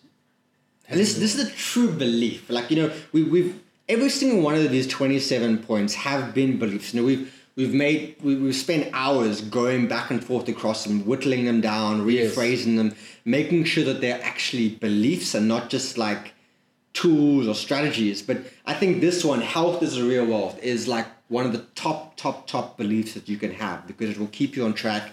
[0.88, 2.50] And this this is a true belief.
[2.50, 3.58] Like you know, we we've
[3.90, 6.94] every single one of these twenty seven points have been beliefs.
[6.94, 11.04] You know, we've we've made we, we've spent hours going back and forth across them,
[11.04, 12.34] whittling them down, Yes.
[12.34, 16.32] rephrasing them, making sure that they're actually beliefs and not just like
[16.92, 18.22] tools or strategies.
[18.22, 21.64] But I think this one, health is a real wealth, is like one of the
[21.74, 25.10] top top top beliefs that you can have because it will keep you on track.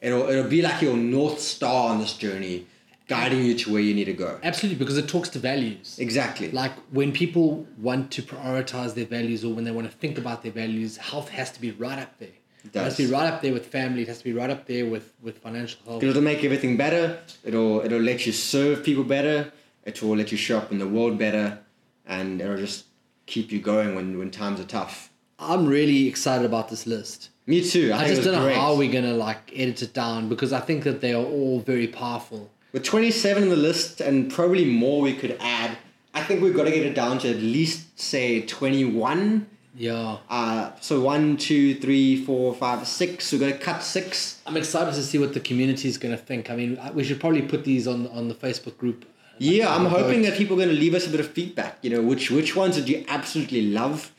[0.00, 2.66] It'll it'll be like your north star on this journey,
[3.08, 4.38] guiding you to where you need to go.
[4.42, 5.98] Absolutely, because it talks to values.
[5.98, 6.50] Exactly.
[6.50, 10.42] Like when people want to prioritize their values or when they want to think about
[10.42, 12.28] their values, health has to be right up there.
[12.64, 14.02] It, has to be right up there with family.
[14.02, 16.02] It has to be right up there with, with financial health.
[16.02, 17.18] It'll make everything better.
[17.44, 19.52] It'll it'll let you serve people better.
[19.84, 21.60] It will let you show up in the world better,
[22.06, 22.84] and it'll just
[23.24, 25.10] keep you going when, when times are tough.
[25.38, 27.30] I'm really excited about this list.
[27.46, 27.92] Me too.
[27.92, 28.56] I, I just it don't know great.
[28.56, 31.86] how we're gonna like edit it down because I think that they are all very
[31.86, 32.50] powerful.
[32.72, 35.78] With 27 on the list and probably more we could add,
[36.14, 39.46] I think we've got to get it down to at least, say, 21.
[39.76, 43.32] Yeah, Uh, so one, two, three, four, five, six.
[43.32, 44.40] We're going to cut six.
[44.44, 46.50] I'm excited to see what the community is gonna think.
[46.50, 49.04] I mean, we should probably put these on on the Facebook group.
[49.38, 50.30] Yeah, I'm hoping vote.
[50.30, 51.78] that people are going to leave us a bit of feedback.
[51.82, 54.10] You know, which which ones did you absolutely love?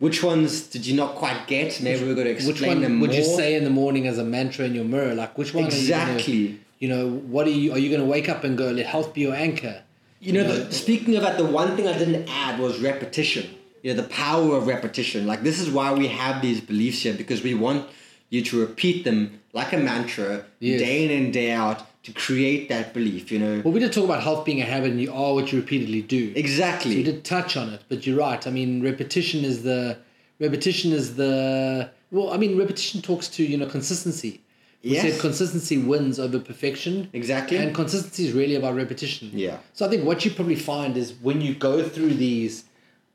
[0.00, 1.80] Which ones did you not quite get?
[1.80, 2.62] Maybe we're to explain them.
[2.62, 3.18] Which one them would more.
[3.18, 5.14] you say in the morning as a mantra in your mirror?
[5.14, 5.66] Like which one?
[5.66, 6.58] Exactly.
[6.78, 7.72] You know, what are you?
[7.72, 9.82] Are you going to wake up and go, "Let health be your anchor"?
[10.20, 13.46] You know, the, speaking of that, the one thing I didn't add was repetition.
[13.82, 15.26] You know, the power of repetition.
[15.26, 17.86] Like this is why we have these beliefs here because we want
[18.30, 20.80] you to repeat them like a mantra Yes.
[20.80, 23.30] day in and day out to create that belief.
[23.30, 25.52] You know, Well, we did talk about health being a habit, and you are what
[25.52, 26.32] you repeatedly do.
[26.34, 26.92] exactly.
[26.92, 28.44] So you did touch on it, but you're right.
[28.46, 29.98] I mean, repetition is the
[30.40, 32.30] repetition is the well.
[32.32, 34.40] I mean, repetition talks to you know consistency.
[34.84, 35.02] We Yes.
[35.12, 37.08] said consistency wins over perfection.
[37.14, 37.56] Exactly.
[37.56, 39.30] And consistency is really about repetition.
[39.32, 39.56] Yeah.
[39.72, 42.64] So I think what you probably find is when you go through these,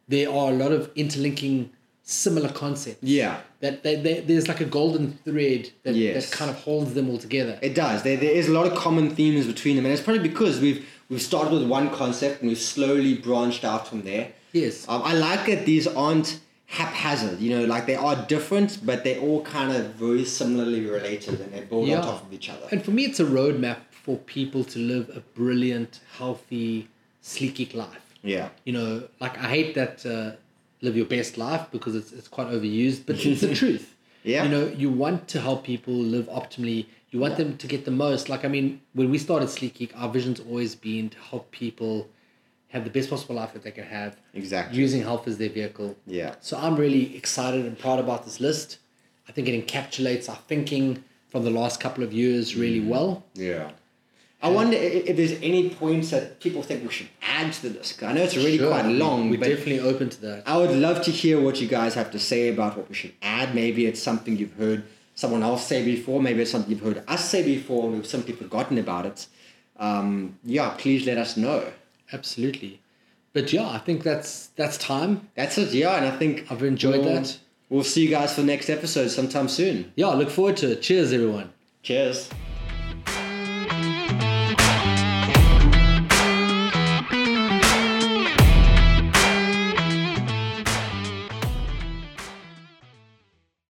[0.08, 1.70] there are a lot of interlinking
[2.02, 3.04] similar concepts.
[3.04, 3.42] Yeah.
[3.60, 6.30] That they, they, there's like a golden thread that, Yes.
[6.32, 7.60] that kind of holds them all together.
[7.62, 8.02] It does.
[8.02, 10.88] There, there is a lot of common themes between them, and it's probably because we've
[11.10, 14.32] we've started with one concept and we've slowly branched out from there.
[14.54, 14.88] Yes.
[14.90, 16.40] Um, I like that these aren't
[16.78, 17.40] haphazard.
[17.40, 21.52] You know, like they are different, but they're all kind of very similarly related, and
[21.54, 21.98] they build Yeah.
[22.00, 22.68] on top of each other.
[22.72, 26.88] And for me, it's a roadmap for people to live a brilliant, healthy,
[27.22, 28.06] sleek life.
[28.24, 28.50] Yeah.
[28.66, 30.32] You know, like I hate that uh,
[30.82, 33.96] live your best life because it's, it's quite overused, but it's the truth.
[34.24, 34.44] Yeah.
[34.44, 37.92] You know, you want to help people live optimally You want them to get the
[38.08, 38.30] most.
[38.30, 42.08] Like I mean, when we started Sleekgeek, our vision's always been to help people
[42.70, 44.16] have the best possible life that they can have.
[44.34, 44.78] Exactly.
[44.80, 45.96] Using health as their vehicle.
[46.06, 46.36] Yeah.
[46.40, 48.78] So I'm really excited and proud about this list.
[49.28, 53.24] I think it encapsulates our thinking from the last couple of years really well.
[53.34, 53.72] Yeah.
[54.42, 58.02] I wonder if there's any points that people think we should add to the list.
[58.02, 58.70] I know it's really Sure.
[58.70, 60.44] quite long, We're definitely open to that.
[60.48, 63.12] I would love to hear what you guys have to say about what we should
[63.22, 63.54] add.
[63.54, 66.22] Maybe it's something you've heard someone else say before.
[66.22, 69.28] Maybe it's something you've heard us say before and we've simply forgotten about it.
[69.78, 71.64] Um, yeah, please let us know.
[72.12, 72.82] Absolutely.
[73.34, 75.30] But yeah, I think that's that's time.
[75.36, 77.38] That's it, yeah, and I think I've enjoyed we'll- that.
[77.70, 79.92] We'll see you guys for the next episode sometime soon.
[79.96, 80.82] Yeah, look forward to it.
[80.82, 81.52] Cheers, everyone.
[81.84, 82.28] Cheers.